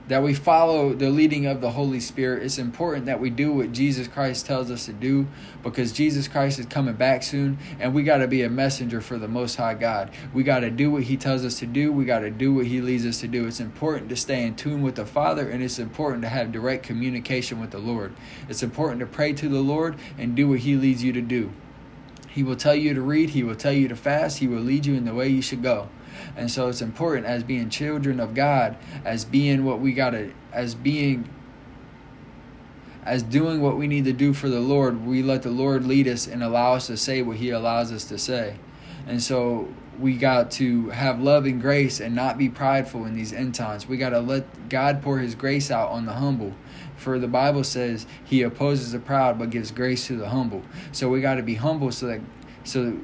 that 0.07 0.22
we 0.22 0.33
follow 0.33 0.93
the 0.93 1.10
leading 1.10 1.45
of 1.45 1.62
the 1.62 1.72
Holy 1.72 2.00
Spirit. 2.00 2.43
It's 2.43 2.57
important 2.57 3.05
that 3.05 3.19
we 3.19 3.29
do 3.29 3.53
what 3.53 3.72
Jesus 3.72 4.07
Christ 4.07 4.45
tells 4.45 4.69
us 4.69 4.86
to 4.86 4.93
do 4.93 5.27
because 5.62 5.93
Jesus 5.93 6.27
Christ 6.27 6.60
is 6.60 6.65
coming 6.65 6.95
back 6.95 7.24
soon 7.24 7.57
and 7.79 7.93
we 7.93 8.03
got 8.03 8.17
to 8.17 8.27
be 8.27 8.41
a 8.41 8.50
messenger 8.50 9.00
for 9.00 9.17
the 9.17 9.27
Most 9.27 9.55
High 9.55 9.75
God. 9.75 10.12
We 10.33 10.43
got 10.43 10.60
to 10.60 10.69
do 10.69 10.91
what 10.91 11.03
He 11.03 11.15
tells 11.15 11.45
us 11.45 11.60
to 11.60 11.65
do. 11.65 11.91
We 11.91 12.03
got 12.03 12.19
to 12.19 12.29
do 12.29 12.53
what 12.53 12.65
He 12.65 12.81
leads 12.81 13.05
us 13.05 13.22
to 13.22 13.27
do. 13.27 13.48
It's 13.48 13.62
important 13.62 14.10
to 14.10 14.15
stay 14.15 14.43
in 14.43 14.55
tune 14.55 14.81
with 14.81 14.95
the 14.95 15.05
Father 15.05 15.50
and 15.50 15.63
it's 15.63 15.79
important 15.79 16.24
to 16.24 16.29
have 16.29 16.51
direct 16.51 16.83
communication 16.83 17.62
with 17.62 17.72
the 17.72 17.79
Lord. 17.79 18.13
It's 18.50 18.63
important 18.63 19.00
to 19.00 19.05
pray 19.05 19.33
to 19.33 19.48
the 19.48 19.62
Lord 19.62 19.95
and 20.17 20.36
do 20.36 20.50
what 20.50 20.60
He 20.60 20.75
leads 20.75 21.03
you 21.03 21.13
to 21.13 21.22
do. 21.22 21.51
He 22.27 22.41
will 22.41 22.55
tell 22.55 22.75
you 22.75 22.93
to 22.95 23.01
read, 23.01 23.29
He 23.29 23.43
will 23.43 23.55
tell 23.55 23.72
you 23.72 23.88
to 23.88 23.95
fast, 23.95 24.39
He 24.39 24.48
will 24.48 24.62
lead 24.62 24.86
you 24.86 24.95
in 24.95 25.05
the 25.05 25.13
way 25.13 25.27
you 25.27 25.41
should 25.41 25.62
go. 25.62 25.88
And 26.36 26.50
so 26.50 26.67
it's 26.67 26.82
important 26.82 27.25
as 27.25 27.43
being 27.43 27.70
children 27.70 28.20
of 28.20 28.34
God, 28.34 28.77
as 29.05 29.25
being 29.25 29.65
what 29.65 29.79
we 29.79 29.93
got 29.93 30.12
to, 30.12 30.34
as 30.51 30.75
being, 30.75 31.29
as 33.03 33.24
doing 33.24 33.62
what 33.62 33.77
we 33.77 33.88
need 33.88 34.05
to 34.05 34.13
do 34.13 34.34
for 34.34 34.50
the 34.50 34.60
Lord, 34.60 35.05
we 35.05 35.22
let 35.22 35.43
the 35.43 35.51
Lord 35.51 35.86
lead 35.86 36.08
us 36.08 36.27
and 36.27 36.43
allow 36.43 36.74
us 36.74 36.88
to 36.88 36.98
say 36.98 37.22
what 37.22 37.38
He 37.38 37.50
allows 37.50 37.91
us 37.91 38.05
to 38.05 38.17
say. 38.17 38.58
And 39.05 39.22
so 39.22 39.67
we 40.00 40.17
got 40.17 40.50
to 40.51 40.89
have 40.89 41.22
love 41.22 41.46
and 41.46 41.62
grace 41.62 42.00
and 42.00 42.15
not 42.15 42.38
be 42.38 42.50
prideful 42.50 43.05
in 43.05 43.13
these 43.13 43.34
end 43.34 43.53
times. 43.53 43.88
We 43.88 43.98
got 43.98 44.10
to 44.10 44.20
let 44.20 44.70
God 44.70 45.01
pour 45.01 45.20
His 45.20 45.36
grace 45.36 45.70
out 45.70 45.89
on 45.89 46.05
the 46.05 46.13
humble. 46.13 46.53
For 46.96 47.20
the 47.20 47.27
Bible 47.27 47.63
says 47.63 48.08
He 48.24 48.41
opposes 48.41 48.91
the 48.91 49.00
proud 49.00 49.38
but 49.38 49.50
gives 49.50 49.72
grace 49.72 50.08
to 50.08 50.15
the 50.15 50.29
humble. 50.29 50.63
So 50.91 51.10
we 51.10 51.22
got 51.22 51.36
to 51.36 51.43
be 51.43 51.55
humble 51.55 51.91
so 51.91 52.08
that 52.08 52.22
so 52.63 52.98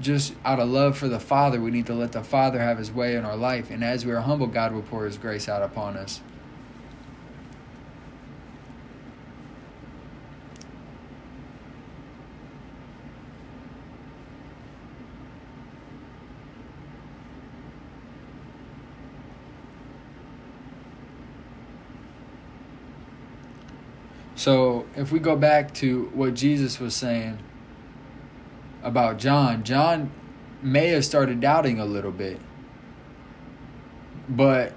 just 0.00 0.34
out 0.44 0.58
of 0.58 0.68
love 0.68 0.96
for 0.96 1.08
the 1.08 1.20
Father, 1.20 1.60
we 1.60 1.70
need 1.70 1.86
to 1.86 1.94
let 1.94 2.12
the 2.12 2.24
Father 2.24 2.58
have 2.60 2.78
His 2.78 2.90
way 2.90 3.14
in 3.16 3.24
our 3.24 3.36
life. 3.36 3.70
And 3.70 3.84
as 3.84 4.06
we 4.06 4.12
are 4.12 4.20
humble, 4.20 4.46
God 4.46 4.72
will 4.72 4.82
pour 4.82 5.04
His 5.04 5.18
grace 5.18 5.48
out 5.48 5.62
upon 5.62 5.96
us. 5.96 6.20
So, 24.36 24.86
if 24.94 25.10
we 25.10 25.18
go 25.18 25.34
back 25.34 25.74
to 25.74 26.10
what 26.14 26.34
Jesus 26.34 26.78
was 26.78 26.94
saying, 26.94 27.38
about 28.86 29.18
John, 29.18 29.64
John 29.64 30.12
may 30.62 30.88
have 30.88 31.04
started 31.04 31.40
doubting 31.40 31.80
a 31.80 31.84
little 31.84 32.12
bit. 32.12 32.40
But 34.28 34.72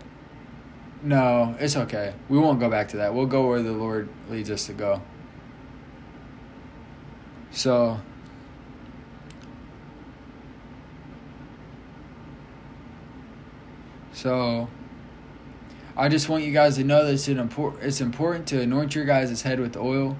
no, 1.04 1.56
it's 1.60 1.78
okay. 1.78 2.13
We 2.28 2.39
won't 2.39 2.60
go 2.60 2.70
back 2.70 2.89
to 2.89 2.98
that. 2.98 3.13
We'll 3.13 3.28
go 3.28 3.48
where 3.48 3.62
the 3.62 3.72
Lord 3.72 4.10
leads 4.30 4.50
us 4.50 4.66
to 4.66 4.74
go. 4.74 5.01
So 7.51 8.00
So 14.12 14.68
I 15.96 16.10
just 16.10 16.28
want 16.28 16.44
you 16.44 16.51
guys 16.51 16.75
to 16.75 16.84
know 16.84 17.06
that 17.06 17.13
it's, 17.13 17.30
important, 17.30 17.84
it's 17.84 18.01
important 18.01 18.48
to 18.48 18.60
anoint 18.60 18.94
your 18.94 19.06
guys' 19.06 19.44
head 19.44 19.62
with 19.62 19.78
oil 19.78 20.18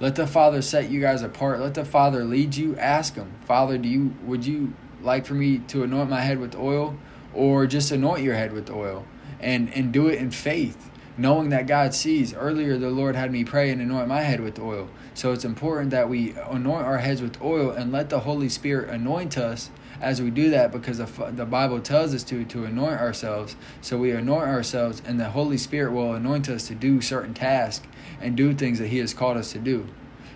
let 0.00 0.14
the 0.14 0.26
Father 0.26 0.62
set 0.62 0.90
you 0.90 1.00
guys 1.00 1.22
apart. 1.22 1.60
Let 1.60 1.74
the 1.74 1.84
Father 1.84 2.24
lead 2.24 2.56
you. 2.56 2.76
Ask 2.76 3.14
him, 3.14 3.32
Father, 3.44 3.78
do 3.78 3.88
you 3.88 4.14
would 4.24 4.46
you 4.46 4.74
like 5.02 5.26
for 5.26 5.34
me 5.34 5.58
to 5.58 5.82
anoint 5.82 6.10
my 6.10 6.20
head 6.20 6.38
with 6.38 6.56
oil 6.56 6.96
or 7.34 7.66
just 7.66 7.90
anoint 7.90 8.22
your 8.22 8.34
head 8.34 8.52
with 8.52 8.70
oil 8.70 9.04
and 9.40 9.72
and 9.74 9.92
do 9.92 10.08
it 10.08 10.18
in 10.18 10.30
faith 10.30 10.88
knowing 11.18 11.48
that 11.50 11.66
God 11.66 11.92
sees. 11.94 12.32
Earlier, 12.32 12.78
the 12.78 12.90
Lord 12.90 13.16
had 13.16 13.32
me 13.32 13.44
pray 13.44 13.70
and 13.70 13.82
anoint 13.82 14.08
my 14.08 14.22
head 14.22 14.40
with 14.40 14.58
oil. 14.58 14.88
So 15.14 15.32
it's 15.32 15.44
important 15.44 15.90
that 15.90 16.08
we 16.08 16.34
anoint 16.48 16.86
our 16.86 16.98
heads 16.98 17.20
with 17.20 17.42
oil 17.42 17.72
and 17.72 17.90
let 17.90 18.08
the 18.08 18.20
Holy 18.20 18.48
Spirit 18.48 18.88
anoint 18.88 19.36
us 19.36 19.70
as 20.00 20.22
we 20.22 20.30
do 20.30 20.50
that 20.50 20.72
because 20.72 20.98
the, 20.98 21.06
the 21.32 21.44
Bible 21.44 21.80
tells 21.80 22.14
us 22.14 22.22
to 22.24 22.44
to 22.44 22.64
anoint 22.64 23.00
ourselves. 23.00 23.56
So 23.80 23.98
we 23.98 24.10
anoint 24.12 24.48
ourselves, 24.48 25.02
and 25.04 25.18
the 25.18 25.30
Holy 25.30 25.58
Spirit 25.58 25.92
will 25.92 26.14
anoint 26.14 26.48
us 26.48 26.68
to 26.68 26.74
do 26.74 27.00
certain 27.00 27.34
tasks 27.34 27.86
and 28.20 28.36
do 28.36 28.54
things 28.54 28.78
that 28.78 28.88
He 28.88 28.98
has 28.98 29.14
called 29.14 29.36
us 29.36 29.52
to 29.52 29.58
do. 29.58 29.86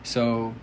So 0.02 0.54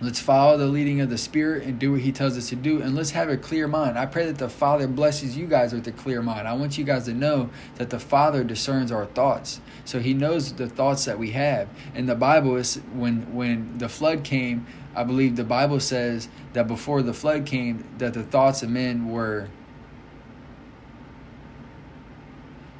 Let's 0.00 0.20
follow 0.20 0.56
the 0.56 0.68
leading 0.68 1.00
of 1.00 1.10
the 1.10 1.18
Spirit 1.18 1.64
and 1.64 1.76
do 1.76 1.90
what 1.90 2.02
He 2.02 2.12
tells 2.12 2.38
us 2.38 2.50
to 2.50 2.56
do. 2.56 2.80
And 2.80 2.94
let's 2.94 3.10
have 3.10 3.28
a 3.28 3.36
clear 3.36 3.66
mind. 3.66 3.98
I 3.98 4.06
pray 4.06 4.26
that 4.26 4.38
the 4.38 4.48
Father 4.48 4.86
blesses 4.86 5.36
you 5.36 5.48
guys 5.48 5.72
with 5.72 5.88
a 5.88 5.92
clear 5.92 6.22
mind. 6.22 6.46
I 6.46 6.52
want 6.52 6.78
you 6.78 6.84
guys 6.84 7.06
to 7.06 7.14
know 7.14 7.50
that 7.76 7.90
the 7.90 7.98
Father 7.98 8.44
discerns 8.44 8.92
our 8.92 9.06
thoughts. 9.06 9.60
So 9.84 9.98
He 9.98 10.14
knows 10.14 10.52
the 10.52 10.68
thoughts 10.68 11.04
that 11.06 11.18
we 11.18 11.32
have. 11.32 11.68
And 11.96 12.08
the 12.08 12.14
Bible 12.14 12.54
is 12.54 12.76
when 12.94 13.34
when 13.34 13.78
the 13.78 13.88
flood 13.88 14.22
came, 14.22 14.68
I 14.98 15.04
believe 15.04 15.36
the 15.36 15.44
Bible 15.44 15.78
says 15.78 16.28
that 16.54 16.66
before 16.66 17.02
the 17.02 17.14
flood 17.14 17.46
came, 17.46 17.84
that 17.98 18.14
the 18.14 18.24
thoughts 18.24 18.64
of 18.64 18.70
men 18.70 19.08
were 19.08 19.48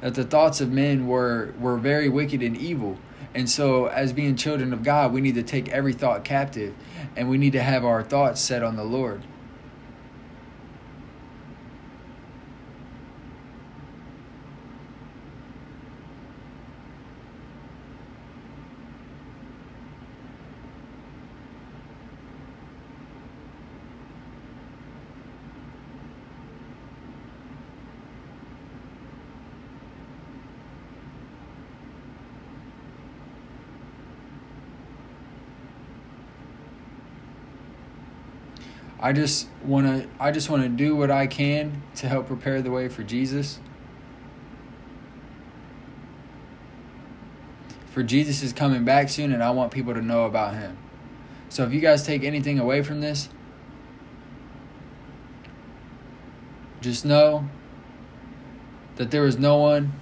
that 0.01 0.15
the 0.15 0.25
thoughts 0.25 0.59
of 0.59 0.69
men 0.69 1.07
were 1.07 1.53
were 1.59 1.77
very 1.77 2.09
wicked 2.09 2.43
and 2.43 2.57
evil 2.57 2.97
And 3.33 3.49
so, 3.49 3.85
as 3.85 4.11
being 4.11 4.35
children 4.35 4.73
of 4.73 4.83
God, 4.83 5.13
we 5.13 5.21
need 5.21 5.35
to 5.35 5.43
take 5.43 5.69
every 5.69 5.93
thought 5.93 6.25
captive 6.25 6.73
and 7.15 7.29
we 7.29 7.37
need 7.37 7.53
to 7.53 7.61
have 7.61 7.85
our 7.85 8.03
thoughts 8.03 8.41
set 8.41 8.63
on 8.63 8.75
the 8.75 8.83
Lord. 8.83 9.23
I 39.01 39.13
just 39.13 39.47
want 39.63 39.87
to 39.87 40.09
I 40.19 40.31
just 40.31 40.49
want 40.49 40.63
to 40.63 40.69
do 40.69 40.95
what 40.95 41.09
I 41.09 41.25
can 41.25 41.81
to 41.95 42.09
help 42.09 42.27
prepare 42.27 42.61
the 42.61 42.71
way 42.71 42.89
for 42.89 43.03
Jesus. 43.03 43.59
For 47.91 48.03
Jesus 48.03 48.43
is 48.43 48.53
coming 48.53 48.83
back 48.83 49.09
soon 49.09 49.31
and 49.31 49.41
I 49.41 49.51
want 49.51 49.71
people 49.71 49.93
to 49.93 50.01
know 50.01 50.25
about 50.25 50.53
him. 50.53 50.77
So 51.47 51.63
if 51.63 51.73
you 51.73 51.79
guys 51.79 52.05
take 52.05 52.23
anything 52.23 52.59
away 52.59 52.83
from 52.83 53.01
this, 53.01 53.29
just 56.81 57.05
know 57.05 57.49
that 58.97 59.11
there 59.11 59.25
is 59.25 59.37
no 59.37 59.57
one 59.57 59.93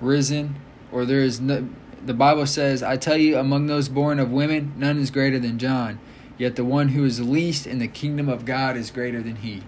risen 0.00 0.56
or 0.92 1.04
there 1.04 1.20
is 1.20 1.40
no 1.40 1.68
the 2.06 2.14
Bible 2.14 2.46
says, 2.46 2.82
I 2.82 2.96
tell 2.96 3.16
you, 3.16 3.38
among 3.38 3.66
those 3.66 3.88
born 3.88 4.18
of 4.18 4.30
women, 4.30 4.74
none 4.76 4.98
is 4.98 5.10
greater 5.10 5.38
than 5.38 5.58
John. 5.58 5.98
Yet 6.36 6.56
the 6.56 6.64
one 6.64 6.88
who 6.88 7.04
is 7.04 7.20
least 7.20 7.66
in 7.66 7.78
the 7.78 7.88
kingdom 7.88 8.28
of 8.28 8.44
God 8.44 8.76
is 8.76 8.90
greater 8.90 9.22
than 9.22 9.36
he. 9.36 9.62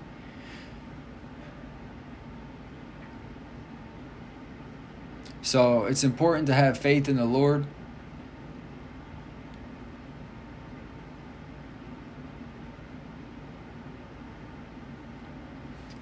So 5.41 5.85
it's 5.85 6.03
important 6.03 6.49
to 6.49 6.55
have 6.55 6.77
faith 6.77 7.09
in 7.09 7.17
the 7.17 7.25
Lord. 7.25 7.67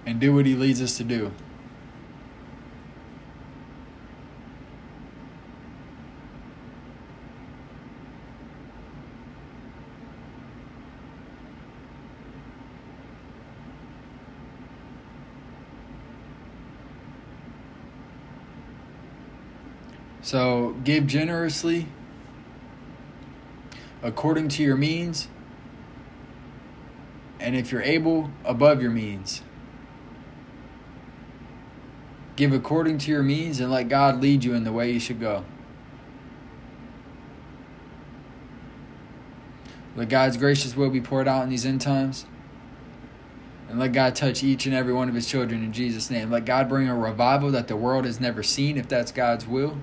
And 0.06 0.18
do 0.18 0.34
what 0.34 0.46
he 0.46 0.54
leads 0.54 0.80
us 0.80 0.96
to 0.96 1.04
do. 1.04 1.32
So 20.25 20.75
give 20.85 21.07
generously 21.07 21.87
according 24.02 24.49
to 24.49 24.62
your 24.62 24.75
means, 24.75 25.28
and 27.38 27.54
if 27.54 27.71
you're 27.71 27.83
able, 27.83 28.31
above 28.43 28.81
your 28.81 28.90
means. 28.90 29.43
Give 32.37 32.54
according 32.54 32.97
to 32.99 33.11
your 33.11 33.23
means 33.23 33.61
and 33.61 33.71
let 33.71 33.90
God 33.90 34.23
lead 34.23 34.45
you 34.45 34.54
in 34.54 34.64
the 34.64 34.73
way 34.73 34.90
you 34.90 34.99
should 34.99 35.21
go. 35.21 35.45
Let 39.95 40.09
God's 40.09 40.38
gracious 40.38 40.75
will 40.75 40.88
be 40.88 41.02
poured 41.02 41.28
out 41.28 41.43
in 41.43 41.50
these 41.50 41.66
end 41.66 41.83
times. 41.83 42.25
And 43.69 43.78
let 43.78 43.93
God 43.93 44.16
touch 44.16 44.43
each 44.43 44.65
and 44.65 44.75
every 44.75 44.95
one 44.95 45.10
of 45.10 45.15
his 45.15 45.26
children 45.26 45.63
in 45.63 45.75
Jesus' 45.75 46.10
name. 46.10 46.30
Let 46.30 46.47
God 46.47 46.67
bring 46.67 46.89
a 46.89 46.97
revival 46.97 47.50
that 47.50 47.69
the 47.69 47.76
world 47.76 48.06
has 48.06 48.21
never 48.21 48.43
seen 48.43 48.78
if 48.78 48.89
that's 48.89 49.13
God's 49.13 49.47
will. 49.47 49.76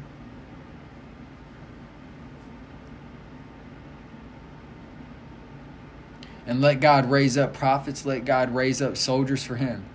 And 6.45 6.61
let 6.61 6.79
God 6.79 7.09
raise 7.09 7.37
up 7.37 7.53
prophets, 7.53 8.05
let 8.05 8.25
God 8.25 8.53
raise 8.53 8.81
up 8.81 8.97
soldiers 8.97 9.43
for 9.43 9.55
him. 9.55 9.85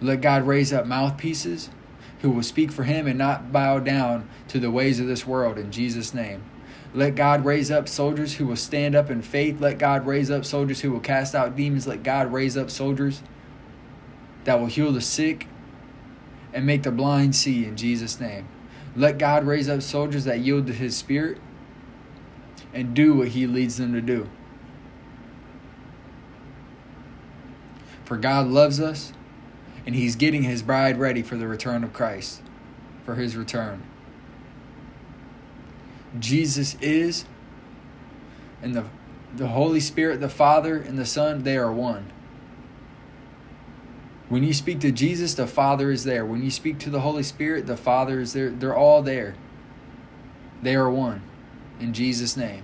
Let 0.00 0.20
God 0.20 0.46
raise 0.46 0.72
up 0.72 0.86
mouthpieces 0.86 1.70
who 2.20 2.30
will 2.30 2.42
speak 2.42 2.72
for 2.72 2.84
him 2.84 3.06
and 3.06 3.18
not 3.18 3.52
bow 3.52 3.78
down 3.78 4.28
to 4.48 4.58
the 4.58 4.70
ways 4.70 4.98
of 4.98 5.06
this 5.06 5.26
world 5.26 5.58
in 5.58 5.70
Jesus' 5.70 6.14
name. 6.14 6.42
Let 6.94 7.16
God 7.16 7.44
raise 7.44 7.70
up 7.70 7.88
soldiers 7.88 8.34
who 8.34 8.46
will 8.46 8.56
stand 8.56 8.94
up 8.94 9.10
in 9.10 9.20
faith. 9.20 9.60
Let 9.60 9.78
God 9.78 10.06
raise 10.06 10.30
up 10.30 10.44
soldiers 10.44 10.80
who 10.80 10.92
will 10.92 11.00
cast 11.00 11.34
out 11.34 11.56
demons. 11.56 11.86
Let 11.86 12.02
God 12.02 12.32
raise 12.32 12.56
up 12.56 12.70
soldiers 12.70 13.22
that 14.44 14.60
will 14.60 14.66
heal 14.66 14.92
the 14.92 15.00
sick 15.00 15.48
and 16.52 16.64
make 16.64 16.84
the 16.84 16.92
blind 16.92 17.34
see 17.34 17.64
in 17.64 17.76
Jesus' 17.76 18.20
name. 18.20 18.46
Let 18.94 19.18
God 19.18 19.44
raise 19.44 19.68
up 19.68 19.82
soldiers 19.82 20.24
that 20.24 20.38
yield 20.38 20.68
to 20.68 20.72
his 20.72 20.96
spirit 20.96 21.38
and 22.72 22.94
do 22.94 23.14
what 23.14 23.28
he 23.28 23.46
leads 23.46 23.76
them 23.76 23.92
to 23.92 24.00
do. 24.00 24.28
For 28.04 28.16
God 28.16 28.48
loves 28.48 28.80
us, 28.80 29.12
and 29.86 29.94
He's 29.94 30.16
getting 30.16 30.42
His 30.42 30.62
bride 30.62 30.98
ready 30.98 31.22
for 31.22 31.36
the 31.36 31.48
return 31.48 31.82
of 31.82 31.92
Christ, 31.92 32.42
for 33.04 33.14
His 33.14 33.36
return. 33.36 33.82
Jesus 36.18 36.76
is, 36.80 37.24
and 38.62 38.74
the, 38.74 38.84
the 39.34 39.48
Holy 39.48 39.80
Spirit, 39.80 40.20
the 40.20 40.28
Father, 40.28 40.76
and 40.76 40.98
the 40.98 41.06
Son, 41.06 41.42
they 41.42 41.56
are 41.56 41.72
one. 41.72 42.10
When 44.28 44.42
you 44.42 44.54
speak 44.54 44.80
to 44.80 44.92
Jesus, 44.92 45.34
the 45.34 45.46
Father 45.46 45.90
is 45.90 46.04
there. 46.04 46.24
When 46.24 46.42
you 46.42 46.50
speak 46.50 46.78
to 46.80 46.90
the 46.90 47.00
Holy 47.00 47.22
Spirit, 47.22 47.66
the 47.66 47.76
Father 47.76 48.20
is 48.20 48.32
there. 48.32 48.50
They're 48.50 48.76
all 48.76 49.02
there. 49.02 49.34
They 50.62 50.74
are 50.74 50.90
one. 50.90 51.22
In 51.78 51.92
Jesus' 51.92 52.36
name. 52.36 52.62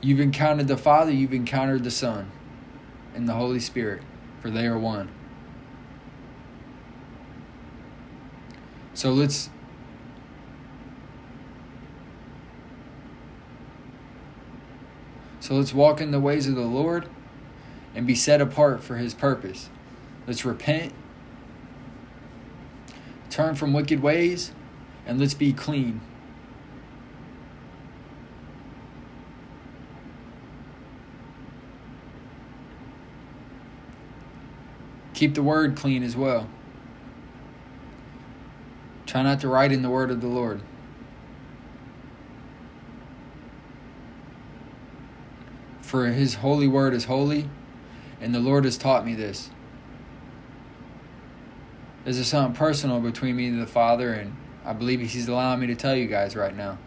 You've 0.00 0.20
encountered 0.20 0.68
the 0.68 0.76
Father, 0.76 1.10
you've 1.10 1.32
encountered 1.32 1.84
the 1.84 1.90
Son 1.90 2.30
and 3.14 3.28
the 3.28 3.34
Holy 3.34 3.60
Spirit, 3.60 4.02
for 4.40 4.50
they 4.50 4.66
are 4.66 4.78
one. 4.78 5.08
So 8.94 9.12
let's 9.12 9.50
So 15.40 15.54
let's 15.54 15.74
walk 15.74 16.00
in 16.00 16.12
the 16.12 16.20
ways 16.20 16.46
of 16.46 16.54
the 16.54 16.60
Lord 16.60 17.08
and 17.96 18.06
be 18.06 18.14
set 18.14 18.40
apart 18.40 18.82
for 18.82 18.96
his 18.96 19.12
purpose. 19.12 19.70
Let's 20.24 20.44
repent, 20.44 20.92
turn 23.28 23.56
from 23.56 23.72
wicked 23.72 24.00
ways, 24.00 24.52
and 25.04 25.18
let's 25.18 25.34
be 25.34 25.52
clean. 25.52 26.00
Keep 35.22 35.34
the 35.34 35.42
word 35.44 35.76
clean 35.76 36.02
as 36.02 36.16
well. 36.16 36.48
Try 39.06 39.22
not 39.22 39.38
to 39.42 39.48
write 39.48 39.70
in 39.70 39.82
the 39.82 39.88
word 39.88 40.10
of 40.10 40.20
the 40.20 40.26
Lord. 40.26 40.60
For 45.80 46.06
his 46.06 46.34
holy 46.34 46.66
word 46.66 46.92
is 46.92 47.04
holy, 47.04 47.48
and 48.20 48.34
the 48.34 48.40
Lord 48.40 48.64
has 48.64 48.76
taught 48.76 49.06
me 49.06 49.14
this. 49.14 49.50
This 52.04 52.18
is 52.18 52.26
something 52.26 52.56
personal 52.56 52.98
between 52.98 53.36
me 53.36 53.46
and 53.46 53.62
the 53.62 53.66
Father, 53.68 54.12
and 54.12 54.34
I 54.64 54.72
believe 54.72 54.98
he's 54.98 55.28
allowing 55.28 55.60
me 55.60 55.68
to 55.68 55.76
tell 55.76 55.94
you 55.94 56.08
guys 56.08 56.34
right 56.34 56.56
now. 56.56 56.78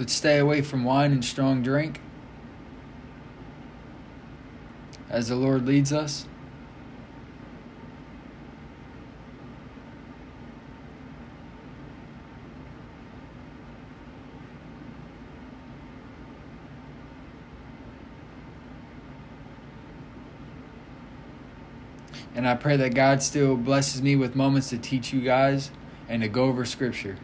Let's 0.00 0.14
stay 0.14 0.38
away 0.38 0.62
from 0.62 0.82
wine 0.82 1.12
and 1.12 1.22
strong 1.22 1.62
drink 1.62 2.00
as 5.10 5.28
the 5.28 5.34
Lord 5.34 5.66
leads 5.66 5.92
us. 5.92 6.24
And 22.34 22.48
I 22.48 22.54
pray 22.54 22.78
that 22.78 22.94
God 22.94 23.22
still 23.22 23.54
blesses 23.54 24.00
me 24.00 24.16
with 24.16 24.34
moments 24.34 24.70
to 24.70 24.78
teach 24.78 25.12
you 25.12 25.20
guys 25.20 25.70
and 26.08 26.22
to 26.22 26.28
go 26.28 26.44
over 26.44 26.64
scripture. 26.64 27.18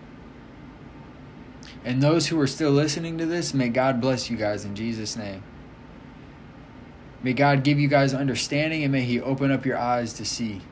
And 1.86 2.02
those 2.02 2.26
who 2.26 2.40
are 2.40 2.48
still 2.48 2.72
listening 2.72 3.16
to 3.18 3.26
this, 3.26 3.54
may 3.54 3.68
God 3.68 4.00
bless 4.00 4.28
you 4.28 4.36
guys 4.36 4.64
in 4.64 4.74
Jesus' 4.74 5.16
name. 5.16 5.44
May 7.22 7.32
God 7.32 7.62
give 7.62 7.78
you 7.78 7.86
guys 7.86 8.12
understanding 8.12 8.82
and 8.82 8.90
may 8.90 9.02
He 9.02 9.20
open 9.20 9.52
up 9.52 9.64
your 9.64 9.78
eyes 9.78 10.12
to 10.14 10.24
see. 10.24 10.62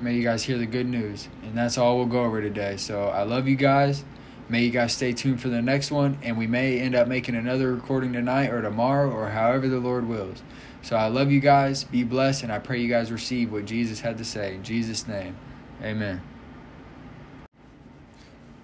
May 0.00 0.14
you 0.14 0.22
guys 0.22 0.42
hear 0.44 0.56
the 0.56 0.64
good 0.64 0.86
news. 0.86 1.28
And 1.42 1.56
that's 1.56 1.76
all 1.76 1.98
we'll 1.98 2.06
go 2.06 2.24
over 2.24 2.40
today. 2.40 2.78
So 2.78 3.08
I 3.08 3.24
love 3.24 3.46
you 3.46 3.56
guys. 3.56 4.02
May 4.48 4.64
you 4.64 4.70
guys 4.70 4.94
stay 4.94 5.12
tuned 5.12 5.42
for 5.42 5.50
the 5.50 5.60
next 5.60 5.90
one. 5.90 6.18
And 6.22 6.38
we 6.38 6.46
may 6.46 6.78
end 6.78 6.94
up 6.94 7.06
making 7.06 7.36
another 7.36 7.74
recording 7.74 8.14
tonight 8.14 8.48
or 8.48 8.62
tomorrow 8.62 9.10
or 9.10 9.28
however 9.28 9.68
the 9.68 9.78
Lord 9.78 10.08
wills. 10.08 10.42
So 10.84 10.96
I 10.96 11.06
love 11.06 11.32
you 11.32 11.40
guys. 11.40 11.82
Be 11.82 12.04
blessed. 12.04 12.42
And 12.42 12.52
I 12.52 12.58
pray 12.58 12.78
you 12.78 12.90
guys 12.90 13.10
receive 13.10 13.50
what 13.50 13.64
Jesus 13.64 14.00
had 14.00 14.18
to 14.18 14.24
say. 14.24 14.54
In 14.54 14.62
Jesus' 14.62 15.08
name. 15.08 15.34
Amen. 15.82 16.20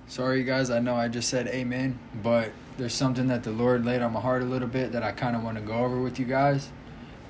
Sorry, 0.06 0.44
guys. 0.44 0.68
I 0.68 0.80
know 0.80 0.94
I 0.94 1.08
just 1.08 1.30
said 1.30 1.48
amen, 1.48 1.98
but 2.22 2.52
there's 2.76 2.92
something 2.92 3.28
that 3.28 3.42
the 3.42 3.52
Lord 3.52 3.86
laid 3.86 4.02
on 4.02 4.12
my 4.12 4.20
heart 4.20 4.42
a 4.42 4.44
little 4.44 4.68
bit 4.68 4.92
that 4.92 5.02
I 5.02 5.12
kind 5.12 5.34
of 5.34 5.42
want 5.42 5.56
to 5.56 5.62
go 5.62 5.72
over 5.72 5.98
with 5.98 6.18
you 6.18 6.26
guys. 6.26 6.68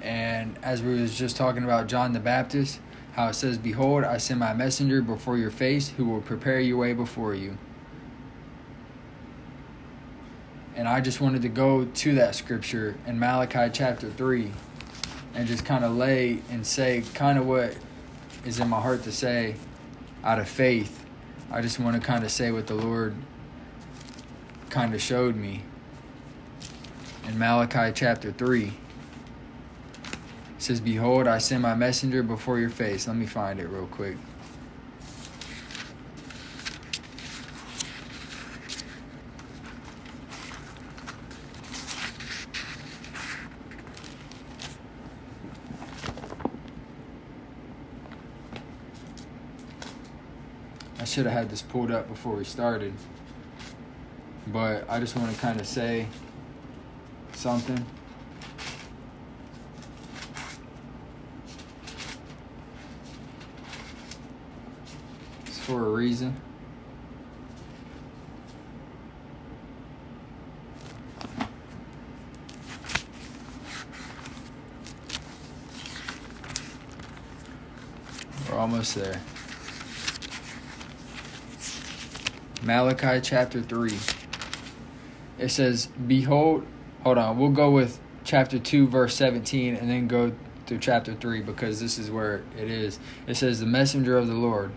And 0.03 0.59
as 0.61 0.83
we 0.83 1.01
was 1.01 1.17
just 1.17 1.37
talking 1.37 1.63
about 1.63 1.87
John 1.87 2.13
the 2.13 2.19
Baptist, 2.19 2.81
how 3.13 3.29
it 3.29 3.35
says, 3.35 3.59
Behold, 3.59 4.03
I 4.03 4.17
send 4.17 4.41
my 4.41 4.55
messenger 4.55 5.03
before 5.03 5.39
your 5.39 5.53
face 5.53 5.91
who 5.91 6.05
will 6.05 6.21
prepare 6.21 6.59
your 6.59 6.79
way 6.79 6.95
before 6.95 7.37
you. 7.37 7.59
And 10.75 10.89
I 10.89 11.01
just 11.01 11.21
wanted 11.21 11.43
to 11.43 11.49
go 11.49 11.85
to 11.85 12.15
that 12.17 12.35
scripture 12.35 12.97
in 13.07 13.21
Malachi 13.21 13.71
chapter 13.73 14.11
3 14.11 14.51
and 15.35 15.47
just 15.47 15.65
kind 15.65 15.85
of 15.85 15.97
lay 15.97 16.43
and 16.51 16.67
say 16.67 17.03
kind 17.15 17.39
of 17.39 17.47
what 17.47 17.77
is 18.45 18.61
in 18.61 18.69
my 18.69 18.81
heart 18.81 19.03
to 19.05 19.13
say 19.13 19.57
out 20.25 20.39
of 20.39 20.49
faith 20.49 21.01
I 21.53 21.63
just 21.63 21.81
want 21.81 22.01
to 22.01 22.07
kind 22.07 22.23
of 22.23 22.31
say 22.31 22.53
what 22.53 22.69
the 22.69 22.77
Lord 22.77 23.13
kind 24.69 24.95
of 24.95 25.03
showed 25.03 25.35
me 25.35 25.65
in 27.27 27.37
Malachi 27.37 27.93
chapter 27.93 28.31
3. 28.31 28.67
It 28.67 28.73
says, 30.59 30.81
Behold, 30.81 31.27
I 31.27 31.39
send 31.39 31.63
my 31.63 31.75
messenger 31.75 32.23
before 32.23 32.61
your 32.61 32.71
face. 32.71 33.09
Let 33.09 33.17
me 33.17 33.27
find 33.27 33.59
it 33.59 33.67
real 33.67 33.89
quick. 33.89 34.17
I 51.00 51.00
should 51.11 51.27
have 51.27 51.35
had 51.35 51.51
this 51.51 51.61
pulled 51.61 51.91
up 51.91 52.09
before 52.09 52.37
we 52.37 52.45
started. 52.45 52.95
But 54.47 54.89
I 54.89 55.01
just 55.01 55.17
want 55.17 55.35
to 55.35 55.41
kind 55.41 55.61
of 55.61 55.67
say 55.67 56.07
something. 57.33 57.85
It's 65.47 65.59
for 65.59 65.85
a 65.85 65.91
reason. 65.91 66.41
We're 78.49 78.59
almost 78.59 78.95
there. 78.95 79.21
Malachi 82.63 83.21
chapter 83.23 83.63
3. 83.63 83.93
It 85.39 85.49
says, 85.49 85.87
Behold, 86.07 86.67
hold 87.03 87.17
on, 87.17 87.39
we'll 87.39 87.51
go 87.51 87.71
with 87.71 87.99
chapter 88.25 88.59
2, 88.59 88.87
verse 88.87 89.15
17, 89.15 89.75
and 89.75 89.89
then 89.89 90.07
go 90.07 90.33
to 90.67 90.79
chapter 90.79 91.15
3 91.15 91.41
because 91.41 91.81
this 91.81 91.99
is 91.99 92.11
where 92.11 92.43
it 92.59 92.71
is. 92.71 93.01
It 93.27 93.37
says, 93.37 93.61
The 93.61 93.67
messenger 93.67 94.19
of 94.19 94.27
the 94.27 94.35
Lord. 94.35 94.73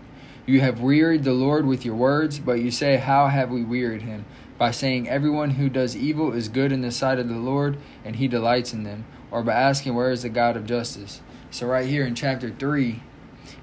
You 0.46 0.60
have 0.60 0.80
wearied 0.80 1.24
the 1.24 1.32
Lord 1.32 1.66
with 1.66 1.84
your 1.84 1.94
words, 1.94 2.38
but 2.38 2.60
you 2.60 2.70
say, 2.70 2.96
How 2.96 3.28
have 3.28 3.50
we 3.50 3.62
wearied 3.62 4.02
him? 4.02 4.24
By 4.56 4.70
saying, 4.70 5.08
Everyone 5.08 5.50
who 5.50 5.68
does 5.68 5.94
evil 5.94 6.32
is 6.32 6.48
good 6.48 6.72
in 6.72 6.80
the 6.80 6.90
sight 6.90 7.18
of 7.18 7.28
the 7.28 7.36
Lord, 7.36 7.76
and 8.02 8.16
he 8.16 8.28
delights 8.28 8.72
in 8.72 8.84
them. 8.84 9.04
Or 9.30 9.42
by 9.42 9.52
asking, 9.52 9.94
Where 9.94 10.10
is 10.10 10.22
the 10.22 10.30
God 10.30 10.56
of 10.56 10.66
justice? 10.66 11.20
So, 11.50 11.66
right 11.66 11.86
here 11.86 12.06
in 12.06 12.14
chapter 12.14 12.50
3, 12.50 13.02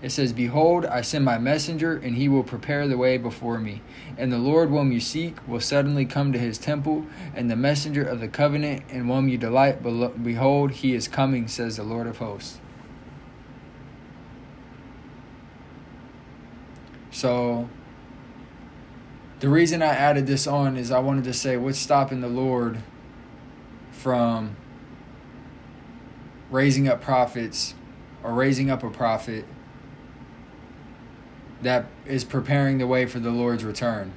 it 0.01 0.11
says, 0.11 0.33
Behold, 0.33 0.85
I 0.85 1.01
send 1.01 1.25
my 1.25 1.37
messenger, 1.37 1.95
and 1.97 2.15
he 2.15 2.27
will 2.27 2.43
prepare 2.43 2.87
the 2.87 2.97
way 2.97 3.17
before 3.17 3.59
me. 3.59 3.81
And 4.17 4.31
the 4.31 4.37
Lord 4.37 4.69
whom 4.69 4.91
you 4.91 4.99
seek 4.99 5.37
will 5.47 5.59
suddenly 5.59 6.05
come 6.05 6.33
to 6.33 6.39
his 6.39 6.57
temple, 6.57 7.05
and 7.35 7.49
the 7.49 7.55
messenger 7.55 8.03
of 8.03 8.19
the 8.19 8.27
covenant, 8.27 8.83
in 8.89 9.07
whom 9.07 9.27
you 9.27 9.37
delight, 9.37 9.83
behold, 9.83 10.71
he 10.71 10.93
is 10.93 11.07
coming, 11.07 11.47
says 11.47 11.77
the 11.77 11.83
Lord 11.83 12.07
of 12.07 12.17
hosts. 12.17 12.59
So, 17.11 17.69
the 19.39 19.49
reason 19.49 19.81
I 19.81 19.87
added 19.87 20.27
this 20.27 20.47
on 20.47 20.77
is 20.77 20.91
I 20.91 20.99
wanted 20.99 21.25
to 21.25 21.33
say 21.33 21.57
what's 21.57 21.79
stopping 21.79 22.21
the 22.21 22.27
Lord 22.27 22.79
from 23.91 24.55
raising 26.49 26.87
up 26.87 27.01
prophets 27.01 27.73
or 28.23 28.33
raising 28.33 28.69
up 28.69 28.83
a 28.83 28.89
prophet 28.89 29.45
that 31.61 31.85
is 32.05 32.23
preparing 32.23 32.77
the 32.77 32.87
way 32.87 33.05
for 33.05 33.19
the 33.19 33.29
Lord's 33.29 33.63
return. 33.63 34.13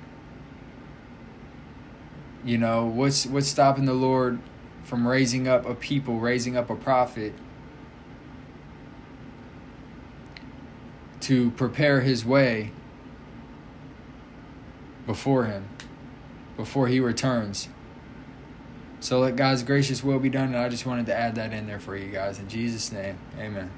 You 2.44 2.58
know, 2.58 2.86
what's 2.86 3.26
what's 3.26 3.48
stopping 3.48 3.84
the 3.84 3.94
Lord 3.94 4.38
from 4.84 5.06
raising 5.06 5.48
up 5.48 5.66
a 5.66 5.74
people, 5.74 6.18
raising 6.18 6.56
up 6.56 6.68
a 6.68 6.76
prophet 6.76 7.32
to 11.20 11.50
prepare 11.52 12.02
his 12.02 12.24
way 12.24 12.70
before 15.06 15.44
him, 15.44 15.68
before 16.56 16.88
he 16.88 17.00
returns. 17.00 17.68
So 19.00 19.20
let 19.20 19.36
God's 19.36 19.62
gracious 19.62 20.04
will 20.04 20.18
be 20.18 20.28
done, 20.28 20.48
and 20.48 20.56
I 20.56 20.68
just 20.68 20.86
wanted 20.86 21.06
to 21.06 21.14
add 21.14 21.34
that 21.36 21.52
in 21.52 21.66
there 21.66 21.80
for 21.80 21.96
you 21.96 22.10
guys. 22.10 22.38
In 22.38 22.48
Jesus' 22.48 22.92
name, 22.92 23.18
amen. 23.38 23.70